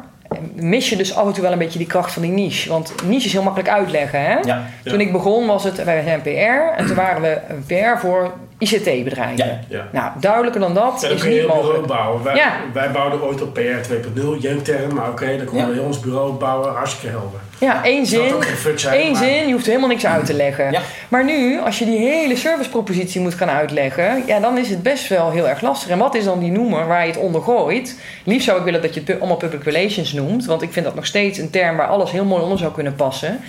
[0.53, 2.69] mis je dus af en toe wel een beetje die kracht van die niche.
[2.69, 4.38] Want niche is heel makkelijk uitleggen, hè?
[4.39, 4.65] Ja.
[4.84, 6.80] Toen ik begon was het, wij zijn PR...
[6.80, 9.45] en toen waren we een PR voor ICT-bedrijven.
[9.45, 9.60] Ja.
[9.68, 9.88] Ja.
[9.91, 12.24] Nou, duidelijker dan dat Ja, dan is kun je niet een bureau bouwen.
[12.24, 12.51] Wij, Ja.
[12.74, 16.32] wij bouwden ooit op PR 2.0, jeugdterm, maar oké, dan konden we heel ons bureau
[16.34, 17.39] bouwen, hartstikke helder.
[17.60, 18.34] Ja, één zin.
[18.76, 20.72] zijn, Eén maar- zin, je hoeft helemaal niks uit te leggen.
[20.72, 20.82] Ja.
[21.08, 25.08] Maar nu, als je die hele servicepropositie moet gaan uitleggen, ja, dan is het best
[25.08, 25.89] wel heel erg lastig.
[25.89, 27.99] En wat is dan die noemer waar je het onder gooit?
[28.24, 30.95] Liefst zou ik willen dat je het allemaal public relations noemt, want ik vind dat
[30.95, 33.39] nog steeds een term waar alles heel mooi onder zou kunnen passen.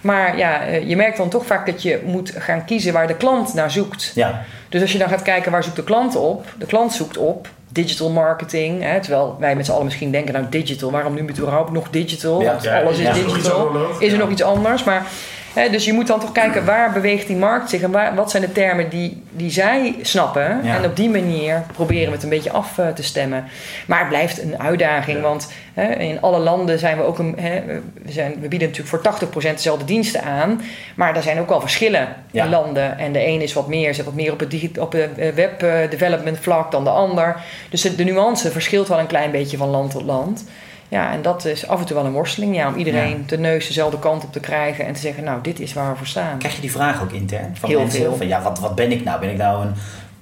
[0.00, 3.14] Maar ja, eh, je merkt dan toch vaak dat je moet gaan kiezen waar de
[3.16, 4.12] klant naar zoekt.
[4.14, 4.42] Ja.
[4.68, 7.48] Dus als je dan gaat kijken waar zoekt de klant op, de klant zoekt op
[7.72, 8.82] digital marketing.
[8.82, 12.40] Hè, terwijl wij met z'n allen misschien denken, nou digital, waarom nu überhaupt nog digital?
[12.42, 12.50] Ja.
[12.50, 13.10] Want Ja, alles is ja.
[13.10, 13.76] Is er nog iets digital.
[13.98, 14.18] Is er Ja.
[14.18, 14.84] nog iets anders?
[14.84, 15.06] Maar,
[15.70, 18.42] dus je moet dan toch kijken waar beweegt die markt zich en waar, wat zijn
[18.42, 20.60] de termen die, die zij snappen.
[20.62, 20.76] Ja.
[20.76, 23.44] En op die manier proberen we het een beetje af eh, te stemmen.
[23.86, 25.22] Maar het blijft een uitdaging, Ja.
[25.22, 25.52] want
[25.98, 27.34] in alle landen zijn we ook een.
[27.34, 27.80] We,
[28.12, 30.60] zijn, we bieden natuurlijk voor 80% dezelfde diensten aan.
[30.94, 32.44] Maar er zijn ook wel verschillen Ja.
[32.44, 32.98] in landen.
[32.98, 35.62] En de een is wat meer, zit wat meer op het, op het eh, web
[35.62, 37.36] eh, development vlak dan de ander.
[37.70, 40.44] Dus de, de nuance verschilt wel een klein beetje van land tot land.
[40.90, 42.54] Ja, en dat is af en toe wel een worsteling.
[42.56, 45.60] Ja, om iedereen de neus dezelfde kant op te krijgen en te zeggen, nou, dit
[45.60, 46.38] is waar we voor staan.
[46.38, 48.00] Krijg je die vraag ook intern van Heel mensen?
[48.00, 48.16] veel.
[48.16, 49.20] Van, ja, wat, wat ben ik nou?
[49.20, 49.74] Ben ik nou een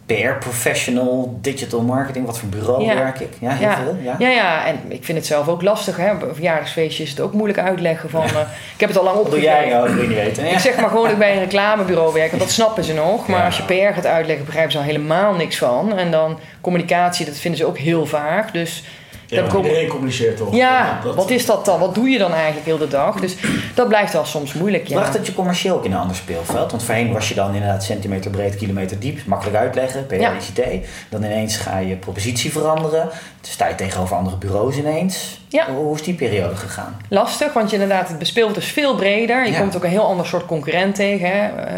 [0.06, 2.26] PR-professional, digital marketing?
[2.26, 2.94] Wat voor bureau Ja.
[2.94, 3.32] werk ik?
[3.40, 3.76] Ja, heel Ja.
[3.76, 3.96] veel.
[4.02, 4.14] Ja.
[4.18, 5.96] Ja, ja, en ik vind het zelf ook lastig.
[5.96, 6.12] Hè.
[6.12, 8.24] Op een verjaardagsfeestje is het ook moeilijk uitleggen van...
[8.24, 8.30] eh,
[8.74, 9.74] ik heb het al lang Wat doe jij?
[9.74, 10.44] Oh, dat wil je niet weten.
[10.44, 10.50] Ja.
[10.52, 13.26] Ik zeg maar gewoon dat ik bij een reclamebureau werk, want dat snappen ze nog.
[13.28, 15.98] Maar als je PR gaat uitleggen, begrijpen ze al helemaal niks van.
[15.98, 18.50] En dan communicatie, dat vinden ze ook heel vaag.
[18.50, 18.84] Dus
[19.30, 20.54] Ja, dat iedereen communiceert toch?
[20.54, 21.80] ja, Dat- wat is dat dan?
[21.80, 23.20] Wat doe je dan eigenlijk heel de dag?
[23.20, 23.36] Dus
[23.74, 24.96] dat blijft wel soms moeilijk, ja.
[24.98, 26.70] Bracht het je commercieel ook in een ander speelveld?
[26.70, 29.18] Want voorheen was je dan inderdaad centimeter breed, kilometer diep.
[29.26, 30.32] Makkelijk uitleggen, PR, Ja.
[31.08, 33.00] Dan ineens ga je propositie veranderen.
[33.40, 35.40] Dan sta je tegenover andere bureaus ineens.
[35.48, 35.66] Ja.
[35.74, 36.96] Hoe is die periode gegaan?
[37.08, 39.44] Lastig, want je inderdaad, het bespeelt is veel breder.
[39.46, 39.58] Je Ja.
[39.60, 41.28] komt ook een heel ander soort concurrent tegen.
[41.30, 41.48] Hè.
[41.48, 41.72] Eh,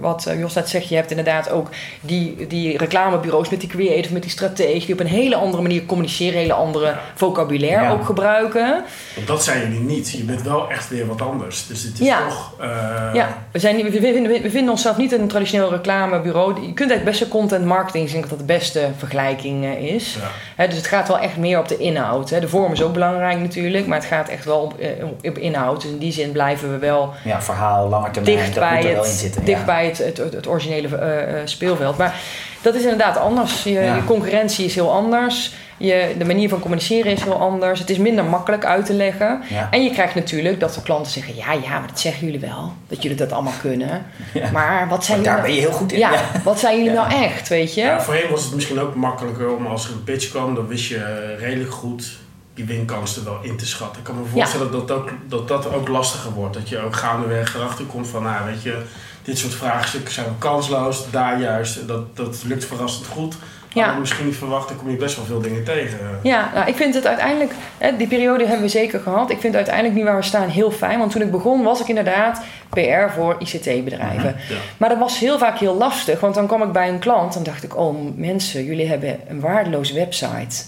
[0.00, 1.68] wat eh, Jos net zegt, je hebt inderdaad ook
[2.00, 5.86] die, die reclamebureaus met die creative, met die strategie, die op een hele andere manier
[5.86, 7.90] communiceren, hele andere vocabulaire Ja.
[7.90, 8.82] ook gebruiken.
[9.14, 10.10] Want dat zijn jullie niet.
[10.10, 11.66] Je bent wel echt weer wat anders.
[11.66, 12.18] Dus het is Ja.
[12.28, 12.52] toch...
[12.60, 12.68] eh,
[13.14, 16.48] Ja, we, zijn, we, vinden, we vinden onszelf niet een traditioneel reclamebureau.
[16.54, 20.16] Je kunt eigenlijk best wel content marketing zien dat dat de beste vergelijking eh, is.
[20.56, 20.66] Ja.
[20.66, 22.30] Dus het gaat wel echt meer op de inhoud.
[22.30, 22.40] Hè.
[22.40, 24.88] De vorm is ook belangrijk natuurlijk, maar het gaat echt wel op, eh,
[25.22, 25.80] op inhoud.
[25.82, 28.84] Dus in die zin blijven we wel Ja, verhaal, lange termijn, dicht dat bij moet
[28.84, 29.44] er wel het, in zitten.
[29.44, 29.64] dicht ja.
[29.64, 31.96] bij het, het, het, het originele eh, eh, speelveld.
[31.98, 32.14] Maar
[32.62, 33.62] dat is inderdaad anders.
[33.62, 33.94] Je, Ja.
[33.94, 35.54] je concurrentie is heel anders.
[35.84, 37.80] Je, de manier van communiceren is heel anders.
[37.80, 39.42] Het is minder makkelijk uit te leggen.
[39.50, 39.68] Ja.
[39.70, 42.72] En je krijgt natuurlijk dat de klanten zeggen: ja, ja, maar dat zeggen jullie wel.
[42.88, 44.06] Dat jullie dat allemaal kunnen.
[44.34, 44.50] Ja.
[44.50, 45.98] Maar wat zijn Maar daar jullie ben je heel goed in.
[45.98, 46.22] ja, Ja.
[46.44, 47.08] wat zijn jullie Ja.
[47.08, 47.80] nou echt, weet je?
[47.80, 50.88] Ja, voorheen was het misschien ook makkelijker om als er een pitch kwam, dan wist
[50.88, 52.04] je eh, redelijk goed
[52.54, 53.98] die winkans er wel in te schatten.
[53.98, 56.54] Ik kan me voorstellen dat, dat, ook, dat dat ook lastiger wordt.
[56.54, 58.82] Dat je ook gaandeweg erachter komt van, nou weet je,
[59.22, 61.88] dit soort vraagstukken zijn kansloos, daar juist.
[61.88, 63.34] Dat, dat lukt verrassend goed.
[63.74, 63.98] Maar Ja.
[63.98, 65.98] misschien niet verwacht, dan kom je best wel veel dingen tegen.
[66.22, 69.30] Ja, nou, ik vind het uiteindelijk, hè, die periode hebben we zeker gehad.
[69.30, 70.98] Ik vind uiteindelijk nu waar we staan heel fijn.
[70.98, 74.36] Want toen ik begon was ik inderdaad PR voor ICT-bedrijven.
[74.48, 74.56] Ja.
[74.76, 76.20] Maar dat was heel vaak heel lastig.
[76.20, 79.40] Want dan kwam ik bij een klant en dacht ik: Oh mensen, jullie hebben een
[79.40, 80.64] waardeloze website.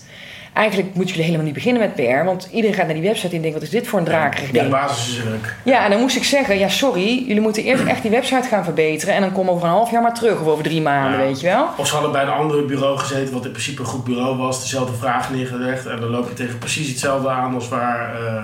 [0.56, 2.24] Eigenlijk moeten jullie helemaal niet beginnen met PR.
[2.24, 4.58] Want iedereen gaat naar die website en denkt: Wat is dit voor een drakerig De
[4.58, 4.70] ding?
[4.70, 5.54] basis is druk.
[5.64, 8.64] Ja, en dan moest ik zeggen: Ja, sorry, jullie moeten eerst echt die website gaan
[8.64, 9.14] verbeteren.
[9.14, 10.40] En dan kom over een half jaar maar terug.
[10.40, 11.26] Of over drie maanden, Ja.
[11.26, 11.68] weet je wel.
[11.76, 14.60] Of ze hadden bij een ander bureau gezeten, wat in principe een goed bureau was,
[14.60, 15.86] dezelfde vraag neergelegd.
[15.86, 18.14] En dan loop je tegen precies hetzelfde aan als waar.
[18.14, 18.42] eh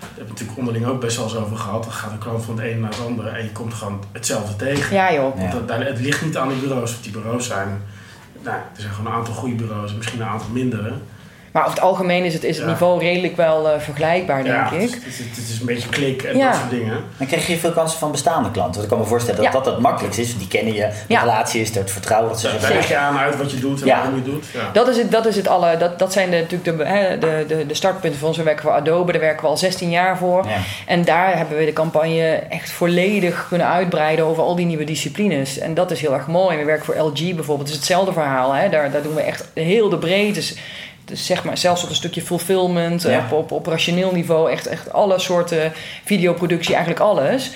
[0.00, 1.82] we hebben natuurlijk onderling ook best wel eens over gehad.
[1.82, 4.56] Dan gaat de klant van het ene naar het andere en je komt gewoon hetzelfde
[4.56, 4.94] tegen.
[4.96, 5.40] Ja, joh.
[5.40, 5.48] Ja.
[5.52, 6.90] Want dat- het ligt niet aan de bureaus.
[6.92, 7.82] Want die bureaus zijn.
[8.42, 10.92] Nou, er zijn gewoon een aantal goede bureaus, misschien een aantal mindere.
[11.52, 12.70] Maar over het algemeen is het, is het Ja.
[12.72, 14.80] niveau redelijk wel eh, vergelijkbaar, denk ja, ik.
[14.80, 16.46] Het, is- het is een beetje klik en Ja.
[16.50, 17.04] dat soort dingen.
[17.16, 18.72] Dan krijg je veel kansen van bestaande klanten.
[18.72, 19.58] Want ik kan me voorstellen dat Ja.
[19.58, 20.38] dat het makkelijkst is.
[20.38, 21.20] Die kennen je, de Ja.
[21.20, 22.30] relatie is er, het vertrouwen.
[22.30, 23.94] Dat ze Daar leg je aan uit wat je doet en Ja.
[23.96, 24.44] waarom je het doet.
[24.52, 24.70] Ja.
[24.72, 25.76] Dat is het, dat is het alle.
[25.76, 28.36] Dat, dat zijn de, natuurlijk de, hè, de, de, de startpunten van ons.
[28.36, 30.44] We werken voor Adobe, daar werken we al 16 jaar voor.
[30.48, 30.56] Ja.
[30.86, 35.58] En daar hebben we de campagne echt volledig kunnen uitbreiden over al die nieuwe disciplines.
[35.58, 36.58] En dat is heel erg mooi.
[36.58, 37.58] We werken voor LG bijvoorbeeld.
[37.58, 38.52] Het is hetzelfde verhaal.
[38.52, 38.68] Hè.
[38.68, 40.32] Daar, daar doen we echt heel de breedte.
[40.34, 40.54] Dus,
[41.10, 43.18] dus zeg maar, zelfs op een stukje fulfillment, Ja.
[43.18, 44.50] op, op operationeel niveau.
[44.50, 45.72] Echt, echt alle soorten
[46.04, 47.50] videoproductie, eigenlijk alles.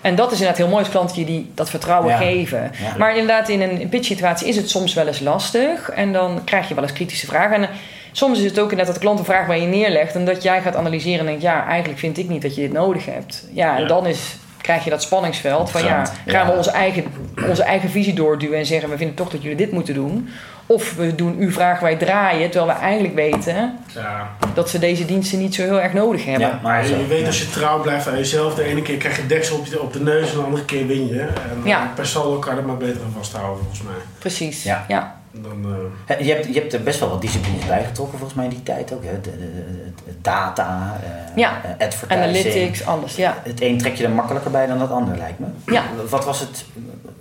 [0.00, 2.16] En dat is inderdaad heel mooi als klanten die dat vertrouwen Ja.
[2.16, 2.70] geven.
[2.82, 2.94] Ja.
[2.98, 5.90] Maar inderdaad, in een pitch situatie is het soms wel eens lastig.
[5.90, 7.56] En dan krijg je wel eens kritische vragen.
[7.56, 7.68] En eh,
[8.12, 10.14] soms is het ook inderdaad dat de klant een vraag bij je neerlegt.
[10.14, 12.72] En dat jij gaat analyseren en denkt, ja, eigenlijk vind ik niet dat je dit
[12.72, 13.44] nodig hebt.
[13.52, 13.88] Ja, en Ja.
[13.88, 17.04] dan is, krijg je dat spanningsveld van ja, gaan we onze eigen,
[17.48, 20.28] onze eigen visie doorduwen en zeggen we vinden toch dat jullie dit moeten doen.
[20.70, 24.28] Of we doen uw vraag wij draaien, terwijl we eigenlijk weten Ja.
[24.54, 26.48] dat ze deze diensten niet zo heel erg nodig hebben.
[26.48, 26.96] Ja, Maar zo.
[26.96, 29.66] je weet als je trouw blijft aan jezelf, de ene keer krijg je deksel op,
[29.66, 31.20] je, op de neus en de andere keer win je.
[31.20, 31.82] En Ja.
[31.82, 33.94] eh, per saldo kan je er maar beter aan vasthouden volgens mij.
[34.18, 34.62] Precies.
[34.62, 34.84] Ja.
[34.88, 35.18] ja.
[35.32, 38.50] Dan, eh, Je hebt, je hebt er best wel wat disciplines bijgetrokken volgens mij in
[38.54, 39.04] die tijd ook.
[39.04, 39.20] Hè?
[39.20, 41.60] De, de- de- de data, eh Ja.
[41.78, 42.12] advertising.
[42.22, 43.16] Analytics, alles.
[43.16, 43.36] Ja.
[43.42, 45.46] Het een trek je er makkelijker bij dan het ander lijkt me.
[45.66, 45.82] Ja.
[46.08, 46.64] Wat was het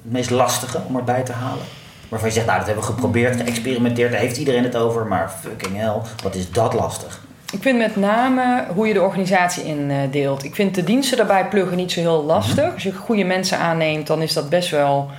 [0.02, 1.64] meest lastige om erbij te halen?
[2.10, 5.30] Waarvan je zegt, nou dat hebben we geprobeerd, geëxperimenteerd, daar heeft iedereen het over, maar
[5.30, 7.22] fucking hell, wat is dat lastig?
[7.52, 10.44] Ik vind met name hoe je de organisatie indeelt.
[10.44, 12.74] Ik vind de diensten daarbij pluggen niet zo heel lastig.
[12.74, 15.10] Als je goede mensen aanneemt, dan is dat best wel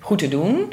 [0.00, 0.72] goed te doen.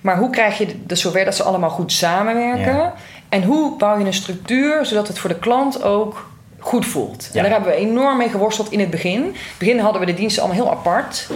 [0.00, 2.76] Maar hoe krijg je de zover dat ze allemaal goed samenwerken?
[2.76, 2.94] Ja.
[3.28, 6.28] En hoe bouw je een structuur zodat het voor de klant ook
[6.66, 7.28] goed voelt?
[7.32, 7.36] Ja.
[7.36, 9.12] En daar hebben we enorm mee geworsteld in het begin.
[9.12, 11.28] In het begin hadden we de diensten allemaal heel apart.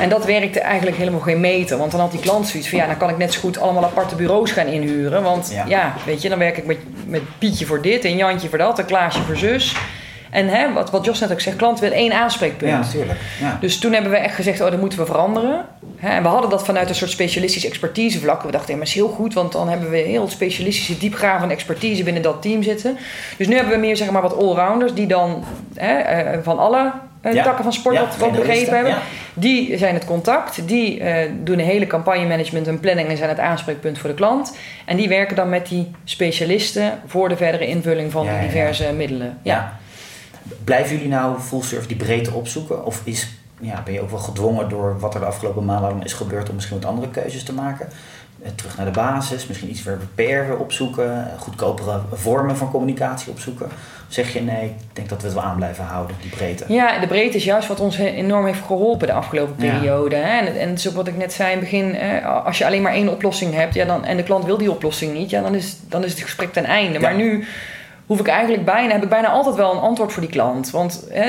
[0.00, 1.78] En dat werkte eigenlijk helemaal geen meter.
[1.78, 2.78] Want dan had die klant zoiets van...
[2.78, 5.22] ja, dan kan ik net zo goed allemaal aparte bureaus gaan inhuren.
[5.22, 5.64] Want Ja.
[5.66, 8.04] ja, weet je, dan werk ik met, met Pietje voor dit...
[8.04, 9.76] en Jantje voor dat en Klaasje voor zus.
[10.36, 12.70] En hè, wat, wat Jos net ook zegt, klant wil één aanspreekpunt.
[12.70, 13.18] Ja, natuurlijk.
[13.40, 13.58] Ja.
[13.60, 15.64] Dus toen hebben we echt gezegd, oh, dat moeten we veranderen.
[15.96, 18.42] Hè, en we hadden dat vanuit een soort specialistisch expertisevlak.
[18.42, 22.02] We dachten, ja, maar is heel goed, want dan hebben we heel specialistische, diepgravende expertise
[22.02, 22.96] binnen dat team zitten.
[23.36, 26.92] Dus nu hebben we meer, zeg maar, wat allrounders die dan hè, eh, van alle
[27.20, 27.42] eh, Ja.
[27.42, 28.94] takken van sport wat, wat begrepen hebben.
[29.34, 33.28] Die zijn het contact, die eh, doen een hele campagne management en planning en zijn
[33.28, 34.56] het aanspreekpunt voor de klant.
[34.84, 38.40] En die werken dan met die specialisten voor de verdere invulling van ja.
[38.40, 39.38] diverse middelen.
[39.42, 39.78] Ja.
[40.64, 42.84] Blijven jullie nou full service die breedte opzoeken?
[42.84, 43.28] Of is,
[43.60, 46.54] ja, ben je ook wel gedwongen door wat er de afgelopen maanden is gebeurd om
[46.54, 47.88] misschien wat andere keuzes te maken?
[48.42, 53.30] Eh, Terug naar de basis, misschien iets weer PR opzoeken, eh, goedkopere vormen van communicatie
[53.32, 53.66] opzoeken.
[53.66, 56.64] Of zeg je nee, ik denk dat we het wel aan blijven houden, die breedte.
[56.68, 59.72] Ja, de breedte is juist wat ons enorm heeft geholpen de afgelopen Ja.
[59.78, 60.16] periode.
[60.16, 60.38] Hè?
[60.46, 61.96] En, en het is ook wat ik net zei in het begin.
[62.44, 65.12] als je alleen maar één oplossing hebt ja, dan, en de klant wil die oplossing
[65.14, 66.92] niet, ja, dan, is, dan is het gesprek ten einde.
[66.92, 67.00] Ja.
[67.00, 67.44] Maar nu
[68.06, 70.70] hoef ik eigenlijk bijna, heb ik bijna altijd wel een antwoord voor die klant.
[70.70, 71.24] Want hè,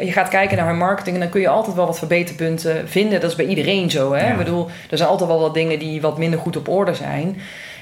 [0.00, 3.20] je gaat kijken naar hun marketing en dan kun je altijd wel wat verbeterpunten vinden.
[3.20, 4.12] Dat is bij iedereen zo.
[4.12, 4.24] Hè?
[4.26, 4.30] Ja.
[4.30, 7.36] Ik bedoel, er zijn altijd wel wat dingen die wat minder goed op orde zijn.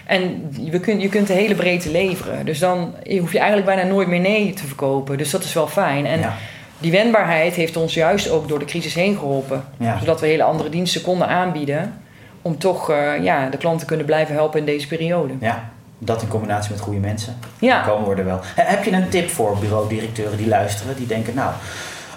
[0.07, 2.45] En je kunt, je kunt de hele breedte leveren.
[2.47, 5.19] Dus dan hoef je eigenlijk bijna nooit meer nee te verkopen.
[5.19, 6.07] Dus dat is wel fijn.
[6.07, 6.35] En Ja.
[6.79, 9.65] die wendbaarheid heeft ons juist ook door de crisis heen geholpen.
[9.79, 9.99] Ja.
[9.99, 12.01] Zodat we hele andere diensten konden aanbieden.
[12.43, 15.35] Om toch eh, ja, de klant te kunnen blijven helpen in deze periode.
[15.41, 17.37] Ja, dat in combinatie met goede mensen.
[17.59, 17.85] Ja.
[17.85, 18.41] Dan komen we er wel.
[18.55, 21.51] He- Heb je een tip voor bureaudirecteuren die luisteren, die denken, nou,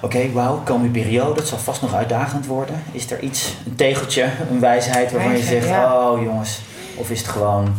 [0.02, 2.84] oké, wauw, komende periode, het zal vast nog uitdagend worden.
[2.92, 6.10] Is er iets, een tegeltje, een wijsheid waarvan je zegt, ja.
[6.12, 6.60] oh jongens,
[6.96, 7.74] of is het gewoon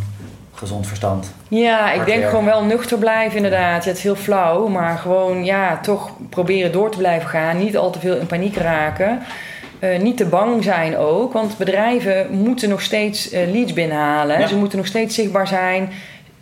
[0.54, 1.32] gezond verstand?
[1.48, 3.82] Ja, ik denk gewoon wel nuchter blijven inderdaad.
[3.84, 7.58] Ja, het is heel flauw, maar gewoon ja, toch proberen door te blijven gaan.
[7.58, 9.22] Niet al te veel in paniek raken.
[9.82, 14.40] Eh, niet te bang zijn ook, want bedrijven moeten nog steeds eh, leads binnenhalen.
[14.40, 14.46] Ja.
[14.46, 15.88] Ze moeten nog steeds zichtbaar zijn.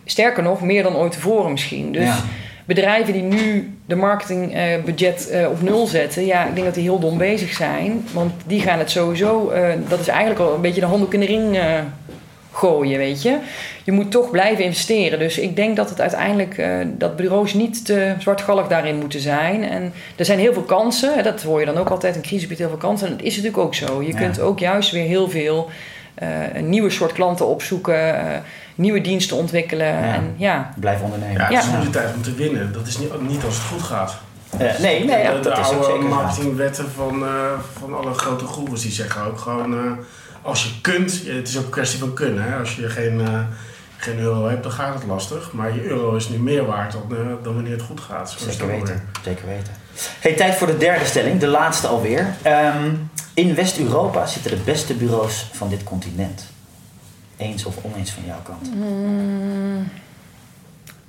[0.05, 1.91] Sterker nog, meer dan ooit tevoren misschien.
[1.91, 2.17] Dus Ja.
[2.65, 6.99] bedrijven die nu de marketingbudget eh, op nul zetten, ja, ik denk dat die heel
[6.99, 8.07] dom bezig zijn.
[8.13, 9.51] Want die gaan het sowieso,
[9.87, 11.57] dat is eigenlijk al een beetje de handdoek in de ring
[12.51, 13.37] gooien, weet je.
[13.83, 15.19] Je moet toch blijven investeren.
[15.19, 19.63] Dus ik denk dat het uiteindelijk, eh, dat bureaus niet te zwartgallig daarin moeten zijn.
[19.63, 22.47] En er zijn heel veel kansen, hè, dat hoor je dan ook altijd, een crisis
[22.47, 23.07] biedt heel veel kansen.
[23.07, 24.01] En dat is natuurlijk ook zo.
[24.01, 24.17] Je Ja.
[24.19, 25.69] kunt ook juist weer heel veel
[26.15, 28.37] eh, een nieuwe soort klanten opzoeken, eh,
[28.75, 29.85] nieuwe diensten ontwikkelen.
[29.87, 30.13] Ja.
[30.13, 31.35] En ja, Blijf ondernemen.
[31.41, 32.73] ja, het is nu de tijd om te winnen.
[32.73, 34.17] Dat is niet, niet als het goed gaat.
[34.57, 37.31] Eh, nee, nee, de, dat, de is ook oude zeker marketingwetten van, eh,
[37.79, 39.73] van alle grote groepen die zeggen ook gewoon...
[39.73, 39.91] eh,
[40.41, 42.43] als je kunt, het is ook een kwestie van kunnen.
[42.43, 42.57] Hè?
[42.59, 43.39] Als je geen, eh,
[43.97, 45.51] geen euro hebt, dan gaat het lastig.
[45.51, 48.35] Maar je euro is nu meer waard dan, eh, dan wanneer het goed gaat.
[48.39, 49.73] Zeker weten, zeker weten.
[50.19, 52.35] Hey, tijd voor de derde stelling, de laatste alweer.
[52.41, 52.89] Ehm,
[53.33, 56.45] in West-Europa zitten de beste bureaus van dit continent.
[57.37, 58.69] Eens of oneens van jouw kant?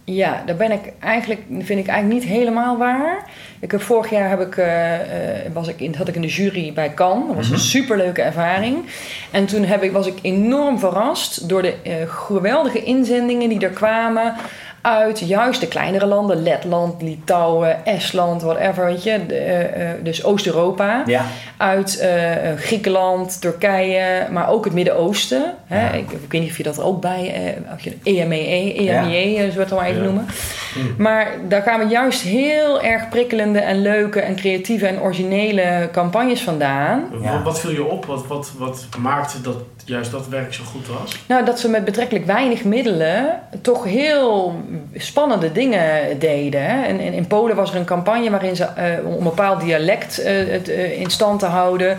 [0.05, 3.25] Ja, daar ben ik eigenlijk, vind ik eigenlijk niet helemaal waar.
[3.61, 6.73] Ik heb, vorig jaar heb ik, uh, was ik in, had ik in de jury
[6.73, 7.27] bij Cannes.
[7.27, 8.85] Dat was een superleuke ervaring.
[9.31, 13.71] En toen heb ik, was ik enorm verrast door de uh, geweldige inzendingen die er
[13.71, 14.35] kwamen
[14.83, 21.25] uit juist de kleinere landen, Letland, Litouwen, Estland, whatever, weet je, uh, dus Oost-Europa, ja.
[21.57, 25.55] uit uh, Griekenland, Turkije, maar ook het Midden-Oosten.
[25.71, 25.91] Ja.
[25.91, 29.51] Ik, ik, weet niet of je dat ook bij, als je EMEE, EMEE, ja.
[29.51, 30.27] zo het maar even noemen.
[30.75, 30.95] Mm.
[30.99, 37.05] Maar daar kwamen juist heel erg prikkelende en leuke en creatieve en originele campagnes vandaan.
[37.11, 38.05] Wat, wat viel je op?
[38.05, 39.57] Wat, wat, wat maakte dat
[39.87, 41.17] juist dat werk zo goed was?
[41.29, 44.55] Nou, dat ze met betrekkelijk weinig middelen toch heel
[44.97, 46.85] spannende dingen deden.
[46.85, 50.69] En, in Polen was er een campagne waarin ze uh, om een bepaald dialect het,
[50.69, 51.99] uh, in stand te houden.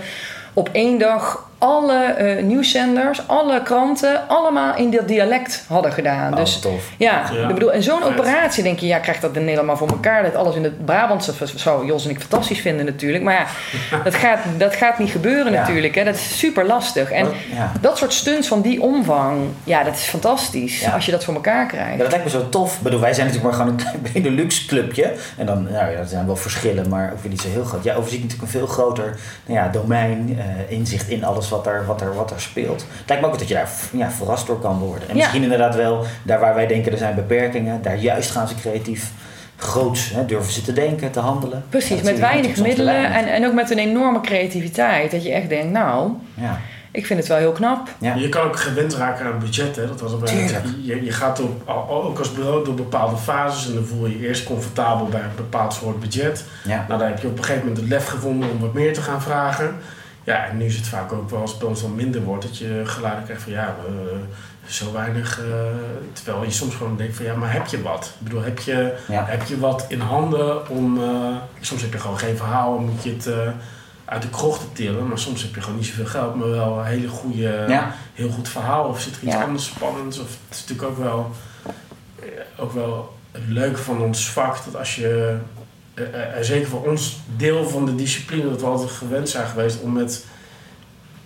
[0.53, 6.31] Op één dag alle uh, nieuwszenders, alle kranten, allemaal in dat dialect hadden gedaan.
[6.31, 6.89] Oh, dus tof.
[6.97, 7.47] ja, ja.
[7.47, 10.23] Ik bedoel, en zo'n operatie denk je, ja, krijgt dat in Nederland maar voor elkaar.
[10.23, 13.23] Dat alles in het Brabantse zou Jos en ik fantastisch vinden natuurlijk.
[13.23, 13.45] Maar ja,
[14.03, 15.59] dat gaat, dat gaat niet gebeuren ja.
[15.59, 15.95] natuurlijk.
[15.95, 16.03] Hè.
[16.03, 17.11] Dat is super lastig.
[17.11, 17.71] En ja.
[17.81, 21.67] dat soort stunts van die omvang, ja, dat is fantastisch als je dat voor elkaar
[21.67, 21.97] krijgt.
[21.97, 22.75] dat lijkt me zo tof.
[22.75, 25.13] Ik bedoel, wij zijn natuurlijk maar gewoon een klein Benelux clubje.
[25.37, 27.83] En dan, nou ja, er zijn wel verschillen, maar ook weer niet zo heel groot.
[27.83, 31.85] Jij overziet natuurlijk een veel groter nou ja, domein, uh, inzicht in alles wat er,
[31.85, 32.81] wat er, wat er speelt.
[32.81, 35.09] Het lijkt me ook dat je daar ja, verrast door kan worden.
[35.09, 35.21] En Ja.
[35.21, 39.11] misschien inderdaad wel, daar waar wij denken er zijn beperkingen, daar juist gaan ze creatief
[39.57, 41.63] groots, hè, durven ze te denken, te handelen.
[41.69, 45.11] Precies, met weinig middelen en, en ook met een enorme creativiteit.
[45.11, 46.59] Dat je echt denkt, nou, Ja.
[46.91, 47.89] ik vind het wel heel knap.
[47.97, 48.15] Ja.
[48.15, 49.75] Je kan ook gewend raken aan budget.
[49.75, 49.87] Hè?
[49.87, 53.85] Dat was op je, je gaat op, ook als bureau door bepaalde fases en dan
[53.85, 56.43] voel je je eerst comfortabel bij een bepaald soort budget.
[56.63, 56.85] Ja.
[56.87, 59.01] Nou, dan heb je op een gegeven moment het lef gevonden om wat meer te
[59.01, 59.75] gaan vragen.
[60.23, 62.43] Ja, en nu is het vaak ook wel als het bij ons dan minder wordt,
[62.43, 63.93] dat je geluiden krijgt van ja, eh,
[64.67, 65.39] zo weinig.
[65.39, 65.45] eh,
[66.13, 68.05] terwijl je soms gewoon denkt van ja, maar heb je wat?
[68.19, 69.25] Ik bedoel, heb je, Ja.
[69.25, 71.03] heb je wat in handen om.
[71.03, 73.29] eh, soms heb je gewoon geen verhaal en moet je het.
[74.05, 76.85] uit de krochten tillen, maar soms heb je gewoon niet zoveel geld, maar wel een
[76.85, 77.93] hele goede, Ja.
[78.13, 78.87] heel goed verhaal.
[78.87, 79.43] Of zit er iets Ja.
[79.43, 80.19] anders spannends?
[80.19, 81.31] Of het is natuurlijk ook wel,
[82.57, 85.37] ook wel het leuke van ons vak, dat als je,
[86.41, 90.25] zeker voor ons deel van de discipline, dat we altijd gewend zijn geweest om met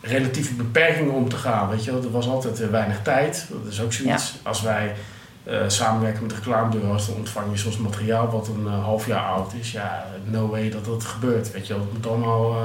[0.02, 1.70] relatieve beperkingen om te gaan.
[1.70, 3.48] Weet je, er was altijd eh, weinig tijd.
[3.50, 4.36] Dat is ook zoiets.
[4.44, 4.96] Als wij
[5.44, 9.54] eh, samenwerken met reclamebureaus, dan ontvang je soms materiaal wat een eh, half jaar oud
[9.54, 9.72] is.
[9.72, 11.52] Ja, no way dat dat gebeurt.
[11.52, 12.56] Weet je, het moet allemaal.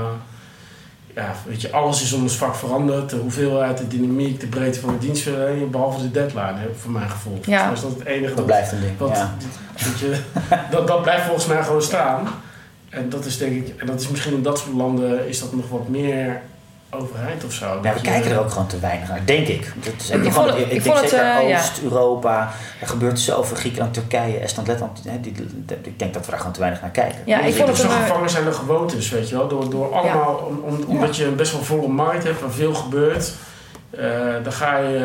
[1.14, 3.10] Eh, ja, weet je, alles is in ons vak veranderd.
[3.10, 7.38] De hoeveelheid, de dynamiek, de breedte van de dienstverlening, behalve de deadline, voor mijn gevoel.
[7.46, 7.70] Ja.
[7.70, 8.98] Dus dat is het enige Dat blijft een ding.
[8.98, 9.34] wat, Ja.
[9.84, 10.16] weet je,
[10.70, 12.26] dat, dat blijft volgens mij gewoon staan.
[12.88, 15.52] En dat is denk ik, en dat is misschien in dat soort landen is dat
[15.54, 16.40] nog wat meer
[16.96, 17.78] overheid of zo.
[17.82, 19.72] Ja, we kijken er ook gewoon te weinig naar, denk ik.
[19.84, 21.58] Dat is, Ik ik vond vond, het- ik, ik denk het, zeker eh, ja.
[21.58, 23.56] Oost-Europa, er gebeurt zoveel.
[23.56, 25.00] Griekenland, Turkije, Estland, Letland.
[25.08, 27.18] Hè, die, die- ik denk dat we daar gewoon te weinig naar kijken.
[27.26, 29.48] Ja, ik Ik vond het zo eh, gevangen zijn de gewoontes, weet je wel.
[29.48, 32.74] Door, door allemaal, om, om- omdat je een best wel volle markt hebt waar veel
[32.74, 33.32] gebeurt.
[33.90, 34.08] eh,
[34.42, 34.96] dan ga je,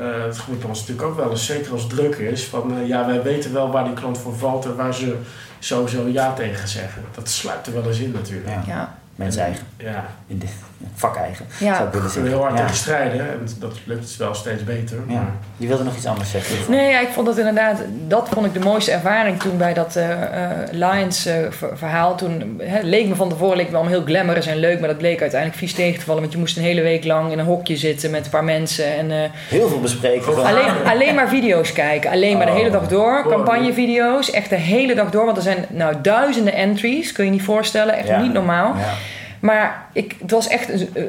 [0.00, 2.86] eh, het gebeurt bij ons natuurlijk ook wel eens, zeker als het druk is, van
[2.86, 5.16] ja, wij weten wel waar die klant voor valt en waar ze
[5.58, 7.02] sowieso ja tegen zeggen.
[7.14, 8.48] Dat sluit er wel eens in natuurlijk.
[8.48, 8.62] Ja.
[8.66, 10.46] ja, Mensen eigen, Ja, in de,
[10.94, 11.46] vak eigen.
[11.58, 11.74] Ja.
[11.74, 12.30] zou ik willen zeggen.
[12.32, 12.60] heel hard Ja.
[12.60, 14.96] tegen strijden en dat lukt wel steeds beter.
[15.08, 15.14] Ja.
[15.14, 16.56] Maar, Je wilde nog iets anders zeggen.
[16.68, 17.78] Nee, ja, ik vond dat inderdaad,
[18.08, 22.16] dat vond ik de mooiste ervaring toen bij dat eh, eh, Lions eh, ver- verhaal.
[22.16, 24.98] Toen hè, leek me van tevoren leek me allemaal heel glamorous en leuk, maar dat
[24.98, 26.20] bleek uiteindelijk vies tegen te vallen.
[26.20, 28.96] Want je moest een hele week lang in een hokje zitten met een paar mensen
[28.96, 29.16] en eh,
[29.48, 30.36] Heel veel bespreken.
[30.46, 32.10] alleen, alleen maar video's kijken.
[32.10, 32.58] Alleen maar de Oh.
[32.58, 33.26] hele dag door.
[33.28, 35.24] Campagnevideo's, echt de hele dag door.
[35.24, 37.94] Want er zijn nou duizenden entries, kun je niet voorstellen.
[37.94, 38.20] Echt Ja.
[38.20, 38.74] niet normaal.
[38.78, 38.92] Ja.
[39.40, 41.02] Maar ik, het was echt eh,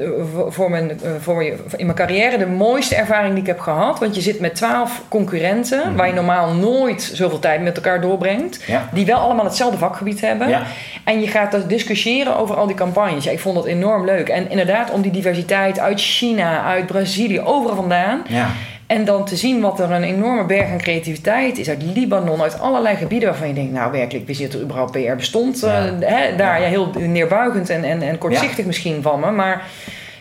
[0.50, 4.00] voor- mijn, eh, voor je, in mijn carrière de mooiste ervaring die ik heb gehad.
[4.00, 5.96] Want je zit met twaalf concurrenten, Mhm.
[5.96, 8.64] waar je normaal nooit zoveel tijd met elkaar doorbrengt.
[8.68, 8.90] Ja.
[8.92, 10.50] Die wel allemaal hetzelfde vakgebied hebben.
[10.50, 10.62] Ja.
[11.04, 13.24] En je gaat dus discussiëren over al die campagnes.
[13.24, 14.30] Ja, ik vond dat enorm leuk.
[14.30, 18.22] En inderdaad, om die diversiteit uit China, uit Brazilië, overal vandaan.
[18.28, 18.48] Ja.
[18.92, 22.60] En dan te zien wat er een enorme berg aan creativiteit is uit Libanon, uit
[22.60, 25.60] allerlei gebieden waarvan je denkt, nou werkelijk, wist je dat er überhaupt PR bestond?
[25.60, 25.86] Ja.
[25.86, 26.68] Eh, daar ja.
[26.68, 29.68] heel neerbuigend en, en, en kortzichtig misschien van me, maar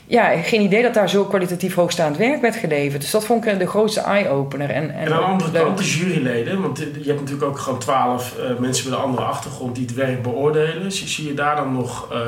[0.07, 3.01] ja, geen idee dat daar zo kwalitatief hoogstaand werk werd geleverd.
[3.01, 4.71] Dus dat vond ik de grootste eye-opener.
[4.71, 5.63] En, en, En aan de andere leuk.
[5.63, 9.23] kant de juryleden, want je hebt natuurlijk ook gewoon twaalf eh, mensen met een andere
[9.23, 10.93] achtergrond die het werk beoordelen.
[10.93, 12.19] Zie, zie je daar dan nog, eh,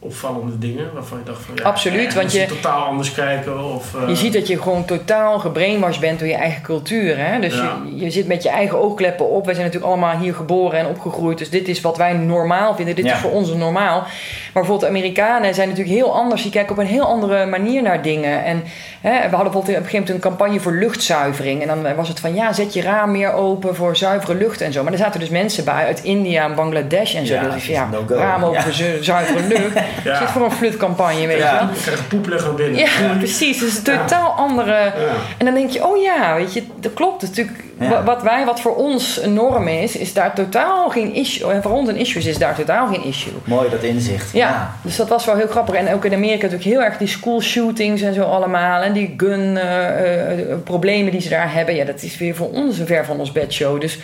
[0.00, 3.94] opvallende dingen waarvan je dacht van ja, Absoluut, eh, want je- totaal anders kijken of
[3.94, 7.18] eh, Je ziet dat je gewoon totaal gebrainwashed bent door je eigen cultuur.
[7.18, 7.40] Hè?
[7.40, 7.76] Dus Ja.
[7.86, 9.44] je, je zit met je eigen oogkleppen op.
[9.44, 11.38] Wij zijn natuurlijk allemaal hier geboren en opgegroeid.
[11.38, 12.94] Dus dit is wat wij normaal vinden.
[12.94, 13.14] Dit Ja.
[13.14, 14.00] is voor ons normaal.
[14.00, 14.08] Maar
[14.52, 16.42] bijvoorbeeld de Amerikanen zijn natuurlijk heel anders.
[16.42, 18.44] Die kijken op een heel andere manier naar dingen.
[18.44, 18.62] En
[19.00, 21.62] hè, we hadden bijvoorbeeld op een gegeven moment een campagne voor luchtzuivering.
[21.62, 24.72] En dan was het van ja, zet je raam meer open voor zuivere lucht en
[24.72, 24.82] zo.
[24.82, 27.34] Maar er zaten dus mensen bij uit India en Bangladesh en zo.
[27.34, 28.62] Ja, Dus ja, no raam open Ja.
[28.62, 29.76] voor zu- zuivere lucht.
[30.04, 30.18] Ja.
[30.18, 31.52] Zit voor een flutcampagne, weet Ja.
[31.60, 31.74] je wel.
[31.74, 32.78] je krijgt poepelig binnen.
[32.80, 33.58] Ja, precies.
[33.58, 34.72] Dus een totaal andere.
[34.72, 34.92] Ja.
[35.38, 37.22] En dan denk je, oh ja, weet je, dat klopt.
[37.22, 37.88] Natuurlijk, Ja.
[37.88, 41.52] wa- wat wij, wat voor ons een norm is, is daar totaal geen issue.
[41.52, 43.32] En voor ons een issue is, is daar totaal geen issue.
[43.44, 44.32] Mooi dat inzicht.
[44.32, 45.74] Ja, dus dat was wel heel grappig.
[45.74, 48.82] En ook in Amerika natuurlijk heel erg die school shootings en zo allemaal.
[48.82, 51.74] En die gun eh, eh, problemen die ze daar hebben.
[51.74, 53.80] Ja, dat is weer voor ons een ver van ons bedshow.
[53.80, 53.98] Dus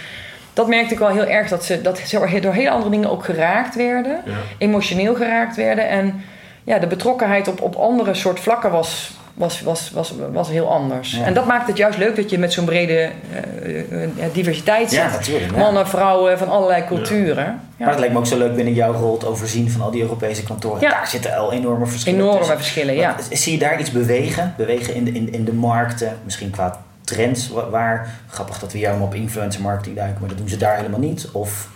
[0.55, 1.49] dat merkte ik wel heel erg.
[1.49, 4.21] Dat ze, dat ze door hele andere dingen ook geraakt werden.
[4.25, 4.33] Ja.
[4.59, 5.89] Emotioneel geraakt werden.
[5.89, 6.23] En
[6.65, 11.13] ja, de betrokkenheid op, op andere soort vlakken was, was, was, was, was heel anders.
[11.13, 11.25] Ja.
[11.25, 14.91] En dat maakt het juist leuk dat je met zo'n brede eh, eh, ja, diversiteit
[14.91, 14.99] zit.
[14.99, 15.57] Ja, natuurlijk.
[15.57, 17.45] Mannen, vrouwen van allerlei culturen.
[17.45, 17.61] Ja.
[17.79, 20.03] Maar het lijkt me ook zo leuk binnen jouw rol te overzien van al die
[20.03, 20.81] Europese kantoren.
[20.81, 20.91] Ja.
[20.91, 22.57] Daar zitten al enorme verschillen Enorme tussen.
[22.57, 23.17] verschillen, ja.
[23.31, 24.55] Zie je daar iets bewegen?
[24.57, 28.09] Bewegen in de, in, in de markten, misschien qua trends wa- waar?
[28.29, 31.01] Grappig dat we hier allemaal op influencer marketing duiken, maar dat doen ze daar helemaal
[31.01, 31.29] niet.
[31.33, 31.69] Of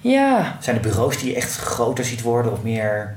[0.00, 3.14] Ja, zijn er bureaus die je echt groter ziet worden of meer...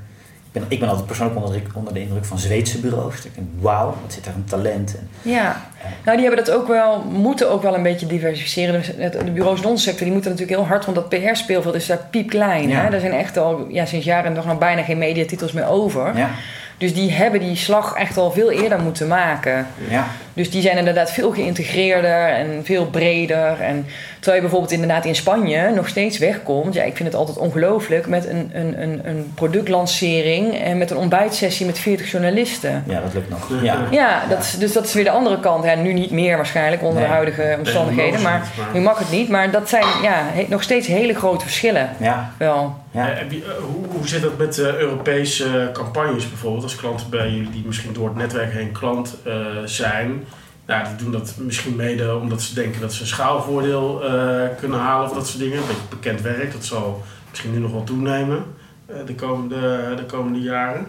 [0.51, 3.15] Ik ben, ik ben altijd persoonlijk onder de, onder de indruk van Zweedse bureaus.
[3.25, 4.97] Ik denk, wauw, wat zit daar een talent.
[4.97, 5.61] En, Ja,
[6.05, 8.73] nou die hebben dat ook wel, moeten ook wel een beetje diversificeren.
[8.73, 11.85] Dus De bureaus in onze sector die moeten natuurlijk heel hard, want dat PR-speelveld is
[11.85, 12.67] daar piepklein.
[12.69, 12.81] Ja.
[12.81, 12.89] Hè?
[12.93, 16.17] Er zijn echt al ja, sinds jaren nog, nog bijna geen mediatitels meer over.
[16.17, 16.29] ja,
[16.77, 19.67] Dus die hebben die slag echt al veel eerder moeten maken.
[19.89, 23.59] ja, Dus die zijn inderdaad veel geïntegreerder en veel breder.
[23.61, 26.73] En terwijl je bijvoorbeeld inderdaad in Spanje nog steeds wegkomt.
[26.73, 30.97] Ja, ik vind het altijd ongelooflijk met een, een, een, een productlancering en met een
[30.97, 32.83] ontbijtsessie met 40 journalisten.
[32.87, 33.49] ja, dat lukt nog.
[33.61, 33.77] Ja.
[33.91, 35.63] Ja, dat is, dus dat is weer de andere kant.
[35.63, 37.07] Ja, nu niet meer waarschijnlijk onder Nee.
[37.07, 38.21] de huidige omstandigheden.
[38.21, 39.29] maar nu mag het niet.
[39.29, 41.89] Maar dat zijn ja, nog steeds hele grote verschillen.
[41.99, 42.75] Ja, Wel.
[42.91, 43.09] ja.
[43.09, 43.27] Eh, eh,
[43.61, 46.63] hoe, hoe zit dat met eh, Europese campagnes bijvoorbeeld?
[46.63, 49.33] Als klanten bij jullie die misschien door het netwerk heen klant eh,
[49.65, 50.23] zijn.
[50.69, 54.79] Nou, die doen dat misschien mede omdat ze denken dat ze een schaalvoordeel eh, kunnen
[54.79, 55.57] halen of dat soort dingen.
[55.57, 58.43] Een beetje bekend werk, dat zal misschien nu nog wel toenemen
[58.85, 60.85] eh, de, komende, de komende jaren.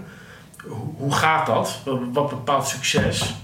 [0.66, 1.81] Hoe, hoe gaat dat?
[2.12, 3.35] Wat, bepaalt succes?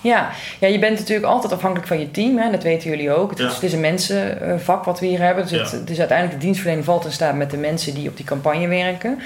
[0.00, 0.30] Ja.
[0.60, 2.38] ja, je bent natuurlijk altijd afhankelijk van je team.
[2.38, 2.50] Hè?
[2.50, 3.30] Dat weten jullie ook.
[3.30, 3.54] Het is, Ja.
[3.54, 5.46] het is een mensenvak wat we hier hebben.
[5.48, 5.86] Dus, het, Ja.
[5.86, 9.18] dus uiteindelijk de dienstverlening valt in staat met de mensen die op die campagne werken.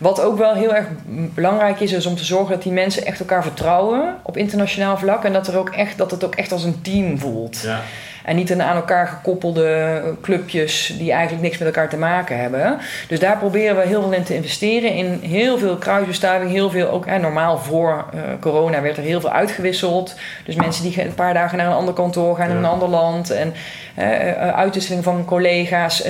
[0.00, 0.86] Wat ook wel heel erg
[1.34, 5.24] belangrijk is, is om te zorgen dat die mensen echt elkaar vertrouwen op internationaal vlak.
[5.24, 7.60] En dat, er ook echt, dat het ook echt als een team voelt.
[7.60, 7.80] Ja.
[8.24, 12.78] En niet een aan elkaar gekoppelde clubjes die eigenlijk niks met elkaar te maken hebben.
[13.08, 14.94] Dus daar proberen we heel veel in te investeren.
[14.94, 17.06] In heel veel kruisbestuiving, heel veel ook.
[17.06, 20.14] Hè, normaal voor eh, corona werd er heel veel uitgewisseld.
[20.44, 23.30] Dus mensen die een paar dagen naar een ander kantoor gaan in een ander land.
[23.30, 23.54] En
[23.94, 26.02] eh, eh, uitwisseling van collega's.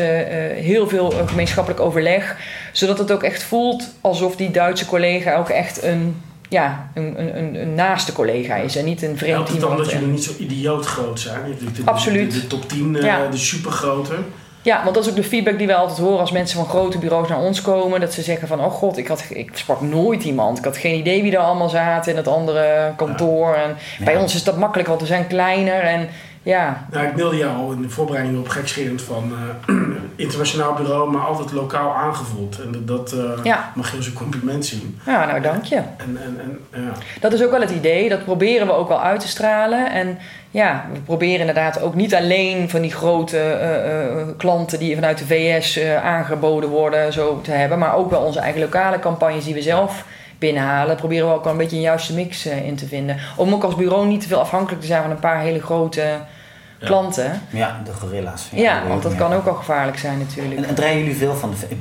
[0.54, 2.36] heel veel gemeenschappelijk overleg.
[2.72, 6.22] Zodat het ook echt voelt alsof die Duitse collega ook echt een.
[6.51, 9.68] Ja, een, een, een, een naaste collega is en niet een vreemd Helpt het dan
[9.70, 9.88] iemand.
[9.90, 11.34] dat jullie niet zo idioot groot zijn?
[11.40, 12.32] Je hebt natuurlijk de, Absoluut.
[12.32, 13.26] De, de top 10, eh, Ja.
[13.30, 14.14] de supergrote.
[14.62, 16.98] Ja, want dat is ook de feedback die we altijd horen als mensen van grote
[16.98, 18.01] bureaus naar ons komen.
[18.01, 20.59] Dat ze zeggen van, oh god, ik, had, ik sprak nooit iemand.
[20.59, 23.55] Ik had geen idee wie er allemaal zaten in het andere kantoor.
[23.55, 24.20] En bij Ja.
[24.20, 25.80] ons is dat makkelijk, want we zijn kleiner.
[25.80, 26.09] En
[26.43, 29.32] ja, Nou, ik mailde jou al in de voorbereiding op gekscherend van
[29.68, 29.74] eh,
[30.26, 32.61] internationaal bureau, maar altijd lokaal aangevoeld.
[32.62, 33.72] En dat, eh, Ja.
[33.74, 34.99] mag je als een compliment zien.
[35.07, 35.76] ja nou dank je.
[35.76, 36.41] En, en,
[36.72, 36.93] en ja.
[37.20, 38.09] Dat is ook wel het idee.
[38.09, 39.91] Dat proberen we ook wel uit te stralen.
[39.91, 40.18] En
[40.51, 45.26] ja, we proberen inderdaad ook niet alleen van die grote eh, klanten die vanuit de
[45.26, 47.78] VS aangeboden worden zo te hebben.
[47.78, 50.05] Maar ook wel onze eigen lokale campagnes die we zelf
[50.41, 50.97] binnenhalen.
[50.97, 53.16] Proberen we ook wel een beetje een juiste mix eh, in te vinden.
[53.36, 56.18] Om ook als bureau niet te veel afhankelijk te zijn van een paar hele grote
[56.78, 57.43] klanten.
[57.51, 58.49] ja, de gorilla's.
[58.53, 59.18] Ja, want dat ja.
[59.18, 60.61] kan ook al gevaarlijk zijn natuurlijk.
[60.61, 61.76] En, en draaien jullie veel van de,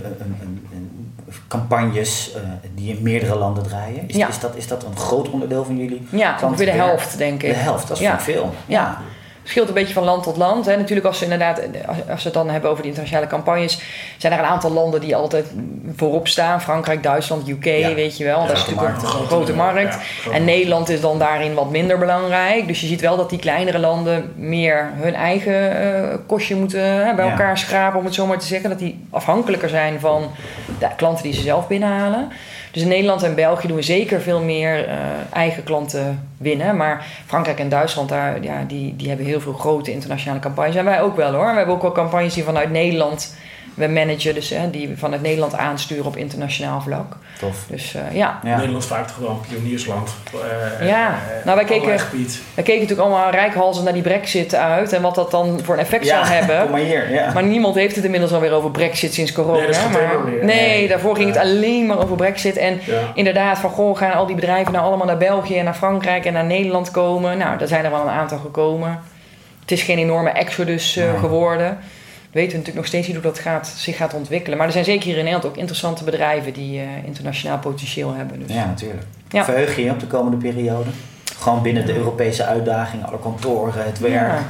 [1.48, 2.42] campagnes eh,
[2.76, 4.08] die in meerdere landen draaien?
[4.08, 4.28] Is, Ja.
[4.28, 6.08] is, dat, is dat een groot onderdeel van jullie?
[6.12, 7.50] Ja, ongeveer de helft denk ik.
[7.50, 8.12] De helft, dat is Ja.
[8.12, 8.20] ja.
[8.20, 8.54] veel.
[8.66, 9.02] Ja.
[9.50, 10.66] Verschilt een beetje van land tot land.
[10.66, 10.78] Hè.
[10.78, 13.82] Natuurlijk, als, ze inderdaad, als, we het dan hebben over de internationale campagnes,
[14.18, 15.46] zijn er een aantal landen die altijd
[15.96, 17.94] voorop staan: Frankrijk, Duitsland, UK, Ja.
[17.94, 18.42] weet je wel.
[18.42, 19.04] Ja, dat is natuurlijk markt.
[19.04, 19.98] een grote markt.
[20.26, 22.68] Ja, En Nederland is dan daarin wat minder belangrijk.
[22.68, 27.16] Dus je ziet wel dat die kleinere landen meer hun eigen eh, kostje moeten hè,
[27.16, 28.70] bij elkaar schrapen, om het zo maar te zeggen.
[28.70, 30.32] Dat die afhankelijker zijn van
[30.80, 32.28] de klanten die ze zelf binnenhalen.
[32.72, 34.98] Dus in Nederland en België doen we zeker veel meer eh,
[35.34, 36.78] eigen klanten winnen.
[36.78, 40.76] Maar Frankrijk en Duitsland, daar, ja, die, die hebben heel veel grote internationale campagnes.
[40.76, 41.50] En wij ook wel hoor.
[41.50, 43.36] We hebben ook wel campagnes die vanuit Nederland
[43.80, 47.18] we managen, dus hè, die we vanuit Nederland aansturen op internationaal vlak.
[47.40, 47.66] Tof.
[47.70, 48.40] Dus eh, ja.
[48.44, 48.56] Ja.
[48.56, 50.10] Nederland is vaak toch wel een pioniersland.
[50.80, 51.08] eh, Ja.
[51.10, 51.98] eh, Nou, wij keken-.
[52.54, 55.80] We keken natuurlijk allemaal rijkhalzen naar die brexit uit en wat dat dan voor een
[55.80, 56.72] effect zou kom hebben.
[56.72, 57.12] maar hier.
[57.12, 57.34] Ja.
[57.34, 59.58] Maar niemand heeft het inmiddels alweer over brexit sinds corona.
[59.58, 60.88] Nee, dat is geen maar, nee, Nee.
[60.88, 62.58] daarvoor ging het alleen maar over brexit.
[62.58, 63.02] En Ja.
[63.14, 66.34] inderdaad, van goh, gaan al die bedrijven nou allemaal naar België en naar Frankrijk en
[66.34, 67.38] naar Nederland komen?
[67.38, 69.00] Nou, daar zijn er wel een aantal gekomen.
[69.62, 71.20] Het is geen enorme exodus eh,
[72.32, 72.38] Geworden.
[72.40, 74.58] We weten natuurlijk nog steeds niet hoe dat gaat, zich gaat ontwikkelen.
[74.58, 78.40] Maar er zijn zeker hier in Nederland ook interessante bedrijven die eh, internationaal potentieel hebben.
[78.40, 78.56] Dus.
[78.56, 79.04] Ja, natuurlijk.
[79.30, 79.44] Ja.
[79.44, 80.90] Verheug je je op de komende periode?
[81.40, 84.14] Gewoon binnen de Europese uitdaging, alle kantoren, het werk.
[84.14, 84.44] Ja.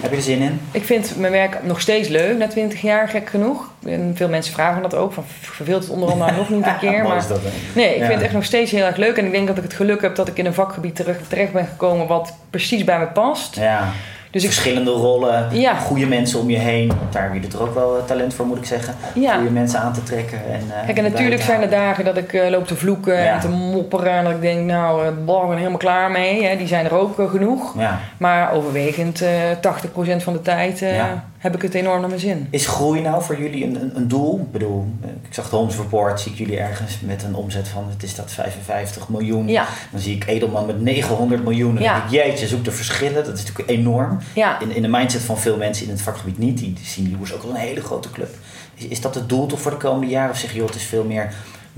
[0.00, 0.60] Heb je er zin in?
[0.70, 3.70] Ik vind mijn werk nog steeds leuk na 20 jaar, gek genoeg.
[3.86, 5.12] En veel mensen vragen dat ook.
[5.12, 7.02] Van, verveelt het onder andere nog niet een keer?
[7.02, 7.40] Maar is dat?
[7.74, 8.02] Nee, ik Ja.
[8.04, 9.16] vind het echt nog steeds heel erg leuk.
[9.16, 11.52] En ik denk dat ik het geluk heb dat ik in een vakgebied terug, terecht
[11.52, 13.56] ben gekomen wat precies bij me past.
[13.56, 13.88] Ja.
[14.32, 15.74] Dus ik, Verschillende rollen, Ja.
[15.74, 16.88] goede mensen om je heen.
[16.88, 18.94] Want daar heb je er ook wel eh, talent voor, moet ik zeggen.
[19.14, 19.34] ja.
[19.34, 20.38] Goede mensen aan te trekken.
[20.52, 23.34] En, eh, Kijk, en natuurlijk zijn er dagen dat ik eh, loop te vloeken Ja.
[23.34, 24.12] en te mopperen.
[24.12, 26.44] En dat ik denk, nou, ik ben er helemaal klaar mee.
[26.44, 26.56] Hè.
[26.56, 27.74] Die zijn er ook genoeg.
[28.18, 29.30] Maar overwegend eh
[29.60, 30.84] 80% van de tijd.
[31.42, 32.46] Heb ik het enorm naar mijn zin.
[32.50, 34.38] Is groei nou voor jullie een, een, een doel?
[34.40, 37.68] Ik bedoel, eh, ik zag de Homes Report, zie ik jullie ergens met een omzet
[37.68, 39.48] van, het is dat 55 miljoen.
[39.48, 41.74] Ja, Dan zie ik Edelman met 900 miljoen.
[41.74, 41.92] Dan Ja.
[41.94, 43.24] denk ik, jeetje, zoek de verschillen.
[43.24, 44.18] Dat is natuurlijk enorm.
[44.34, 44.60] ja.
[44.60, 46.58] In, in de mindset van veel mensen in het vakgebied niet.
[46.58, 48.34] Die, zien Lewis ook wel een hele grote club.
[48.74, 50.30] Is, is dat het doel toch voor de komende jaren?
[50.30, 51.32] Of zeg je, joh, het is veel meer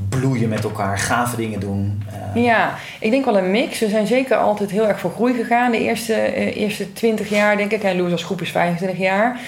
[0.08, 2.02] bloeien met elkaar, gave dingen doen?
[2.34, 3.78] eh, Ja, ik denk wel een mix.
[3.78, 5.70] We zijn zeker altijd heel erg voor groei gegaan.
[5.70, 7.82] De eerste, eh, eerste 20 jaar, denk ik.
[7.82, 9.32] En Loes als groep is 25 jaar.
[9.32, 9.40] Toen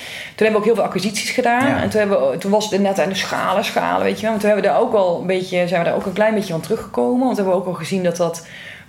[0.47, 1.66] hebben we ook heel veel acquisities gedaan.
[1.68, 1.82] Ja.
[1.82, 4.32] En toen, hebben we, toen was het net aan de schalen, schalen, weet je wel.
[4.34, 6.34] En toen hebben we daar ook wel een beetje, zijn we daar ook een klein
[6.34, 7.24] beetje van teruggekomen.
[7.24, 8.47] Want we hebben ook al gezien dat dat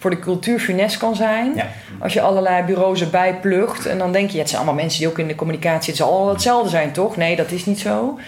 [0.07, 1.51] voor de cultuur funest kan zijn.
[1.55, 1.67] Ja.
[1.99, 3.85] Als je allerlei bureaus erbij plugt.
[3.85, 5.87] En dan denk je, het zijn allemaal mensen die ook in de communicatie...
[5.89, 7.17] Het zal allemaal hetzelfde zijn, toch?
[7.17, 8.19] Nee, dat is niet zo.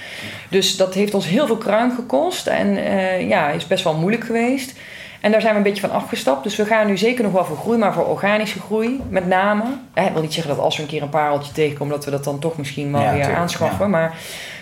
[0.50, 2.48] Dus dat heeft ons heel veel kruin gekost.
[2.48, 4.74] En eh, ja, is best wel moeilijk geweest.
[5.22, 6.44] En daar zijn we een beetje van afgestapt.
[6.44, 9.64] Dus we gaan nu zeker nog wel voor groei, maar voor organische groei met name.
[9.94, 12.12] Eh, Ik wil niet zeggen dat als we een keer een pareltje tegenkomen, dat we
[12.12, 13.86] dat dan toch misschien wel Ja, weer tuurlijk, aanschaffen.
[13.86, 13.92] ja.
[13.92, 14.16] Maar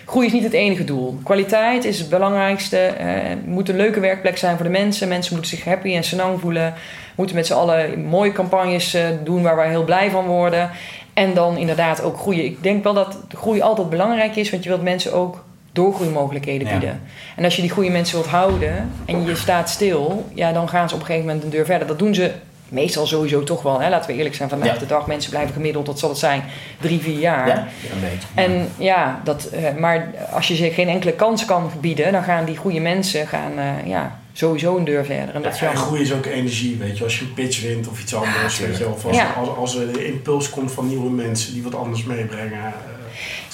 [0.05, 1.19] groei is niet het enige doel.
[1.23, 2.77] Kwaliteit is het belangrijkste.
[2.77, 5.07] Eh, het moet een leuke werkplek zijn voor de mensen.
[5.07, 6.73] Mensen moeten zich happy en senang voelen.
[7.17, 10.69] Moeten met z'n allen mooie campagnes eh, doen waar wij heel blij van worden.
[11.13, 12.45] En dan inderdaad ook groeien.
[12.45, 16.77] Ik denk wel dat groei altijd belangrijk is, want je wilt mensen ook doorgroeimogelijkheden Ja.
[16.77, 17.01] bieden.
[17.35, 20.89] En als je die goede mensen wilt houden en je staat stil, ja, dan gaan
[20.89, 21.87] ze op een gegeven moment een deur verder.
[21.87, 22.31] Dat doen ze
[22.69, 23.81] meestal sowieso toch wel.
[23.81, 23.89] Hè?
[23.89, 24.79] Laten we eerlijk zijn, vandaag Ja.
[24.79, 26.43] de dag, mensen blijven gemiddeld, wat zal het zijn,
[26.81, 27.47] drie, vier jaar.
[27.47, 27.57] Ja,
[27.93, 28.27] een beetje.
[28.35, 32.45] En ja, dat, eh, maar als je ze geen enkele kans kan bieden, dan gaan
[32.45, 35.35] die goede mensen gaan, eh, ja, sowieso een deur verder.
[35.35, 37.03] En dat is Ja, en groei is ook energie, weet je.
[37.03, 38.87] Als je een pitch wint of iets anders, weet je.
[38.89, 42.73] Of als, als, als er de impuls komt van nieuwe mensen die wat anders meebrengen.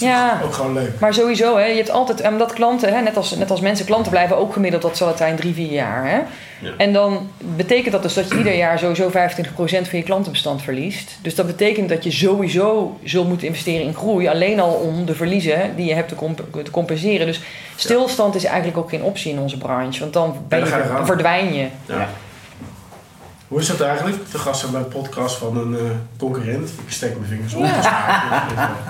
[0.04, 0.42] Ja.
[0.44, 1.00] ook gewoon leuk.
[1.00, 3.86] Maar sowieso, hè, je hebt altijd, en dat klanten, hè, net, als, net als mensen,
[3.86, 6.10] klanten blijven ook gemiddeld, dat zal het zijn, drie, vier jaar.
[6.10, 6.18] Hè?
[6.60, 6.74] Ja.
[6.78, 9.14] En dan betekent dat dus dat je ieder jaar sowieso 25%
[9.90, 11.18] van je klantenbestand verliest.
[11.22, 15.16] Dus dat betekent dat je sowieso zult moeten investeren in groei, alleen al om de
[15.16, 17.26] verliezen die je hebt te, comp- te compenseren.
[17.28, 17.40] Dus
[17.76, 21.68] stilstand is eigenlijk ook geen optie in onze branche, want dan, ben je, verdwijn je.
[23.54, 24.32] Hoe is dat eigenlijk?
[24.32, 25.82] De gasten bij een podcast van een eh,
[26.18, 26.70] concurrent.
[26.70, 27.66] Ik steek mijn vingers op.
[27.66, 28.44] Ja.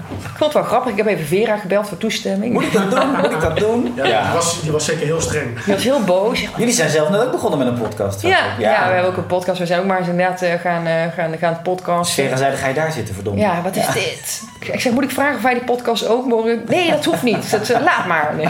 [0.10, 2.54] Ik vond het wel grappig, ik heb even Vera gebeld voor toestemming.
[2.54, 3.10] Moet ik dat doen?
[3.16, 3.94] Moet ik dat doen?
[3.96, 5.64] ja, Die, was, die was zeker heel streng.
[5.64, 6.48] Die was heel boos.
[6.58, 8.22] Jullie zijn zelf net ook begonnen met een podcast.
[8.22, 8.88] Ja, ja.
[8.88, 9.60] we hebben ook een podcast.
[9.60, 12.24] We zijn ook maar eens inderdaad eh, gaan, eh, gaan, gaan podcasten.
[12.24, 13.40] Sfera zei, ga je daar zitten, verdomme.
[13.40, 14.44] Ja, wat is dit?
[14.60, 16.64] Ik zeg, moet ik vragen of wij die podcast ook mogen?
[16.68, 17.52] Nee, dat hoeft niet.
[17.52, 18.34] Dat, laat maar.
[18.36, 18.48] Nee.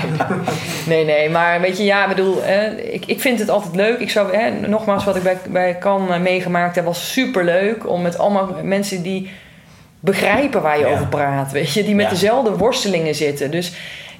[0.85, 2.43] nee, nee, maar weet je, ja, ik bedoel,
[2.91, 3.99] ik, ik vind het altijd leuk.
[3.99, 7.89] Ik zou, hè, nogmaals, wat ik bij, bij Kan eh, meegemaakt heb, was super leuk.
[7.89, 9.29] Om met allemaal mensen die
[9.99, 10.91] begrijpen waar je Ja.
[10.91, 12.11] over praat, weet je, die met Ja.
[12.11, 13.51] dezelfde worstelingen zitten.
[13.51, 13.73] Dus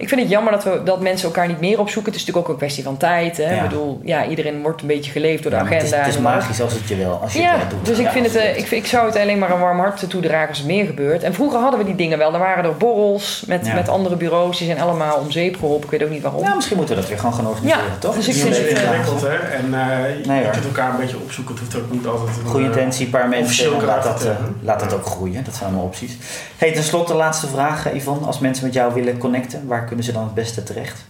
[0.04, 2.12] ik vind het jammer dat, we, dat mensen elkaar niet meer opzoeken.
[2.12, 3.38] Het is natuurlijk ook een kwestie van tijd.
[3.38, 3.44] Hè?
[3.56, 3.64] Ja.
[3.64, 5.84] Ik bedoel, ja, iedereen wordt een beetje geleefd door de Ja, agenda.
[5.84, 7.86] Het is, het is magisch als het je wel, als je Ja, het doet.
[7.86, 10.10] dus ik, Ja, vind het, eh, ik, ik zou het alleen maar een warm hart
[10.10, 11.24] toedragen als het meer gebeurt.
[11.24, 12.32] En vroeger hadden we die dingen wel.
[12.32, 13.74] Dan waren er borrels met, Ja.
[13.74, 14.58] met andere bureaus.
[14.58, 15.84] Die zijn allemaal om zeep geholpen.
[15.86, 16.42] Ik weet ook niet waarom.
[16.44, 18.16] Nou, misschien moeten we dat weer gewoon gaan organiseren, Ja, toch?
[18.16, 19.36] dus ik Het vind is het, eh, ingewikkeld, hè.
[19.36, 20.52] En eh, je Nee, hoor.
[20.52, 21.56] kunt elkaar een beetje opzoeken.
[21.56, 22.46] Het hoeft ook niet altijd een...
[22.46, 24.32] Goede intentie, een paar mensen, en laat dat, eh,
[24.62, 25.44] laat dat ook groeien.
[25.44, 26.18] Dat zijn allemaal opties.
[26.58, 28.26] Hey, ten slotte, laatste vraag, Yvonne.
[28.26, 31.06] Als mensen met jou willen connecten, waar kunnen ze dan het beste terecht?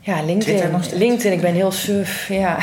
[0.00, 0.80] Ja, LinkedIn.
[0.92, 2.28] LinkedIn, ik ben heel suf.
[2.28, 2.58] Ja.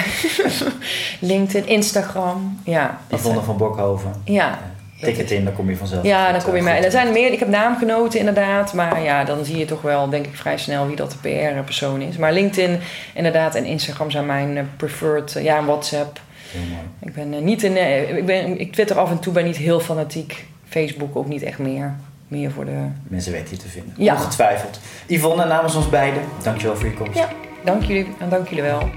[1.19, 2.59] LinkedIn, Instagram.
[2.63, 2.99] Ja.
[3.09, 4.21] Yvonne van Bokhoven.
[4.25, 4.59] Ja.
[5.01, 6.03] Tik het in, dan kom je vanzelf.
[6.03, 6.83] Ja, dan kom je eh, mij.
[6.83, 10.25] Er zijn meer, ik heb naamgenoten inderdaad, maar ja, dan zie je toch wel, denk
[10.25, 12.17] ik, vrij snel wie dat de PR-persoon is.
[12.17, 12.79] Maar LinkedIn
[13.13, 16.19] inderdaad en Instagram zijn mijn eh, preferred, eh, ja, en WhatsApp.
[16.51, 16.83] Heel mooi.
[16.99, 17.77] Ik ben niet in,
[18.17, 20.45] ik, ben, ik twitter af en toe, ben niet heel fanatiek.
[20.69, 21.95] Facebook ook niet echt meer.
[22.33, 22.87] Meer voor de...
[23.07, 23.93] Mensen weten je te vinden.
[23.97, 24.13] Ja.
[24.13, 24.79] Ongetwijfeld.
[25.07, 27.17] Yvonne, namens ons beiden, dankjewel voor je komst.
[27.17, 27.29] Ja,
[27.63, 28.89] dank jullie en dank jullie wel.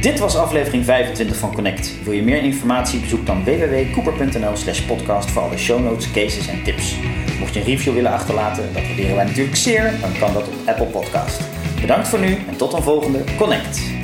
[0.00, 2.04] Dit was aflevering 25 van Connect.
[2.04, 3.00] Wil je meer informatie?
[3.00, 6.96] Bezoek dan www.cooper.nl slash podcast voor alle show notes, cases en tips.
[7.38, 10.54] Mocht je een review willen achterlaten, dat waarderen wij natuurlijk zeer, dan kan dat op
[10.66, 11.40] Apple Podcast.
[11.80, 13.99] Bedankt voor nu en tot een volgende Connect.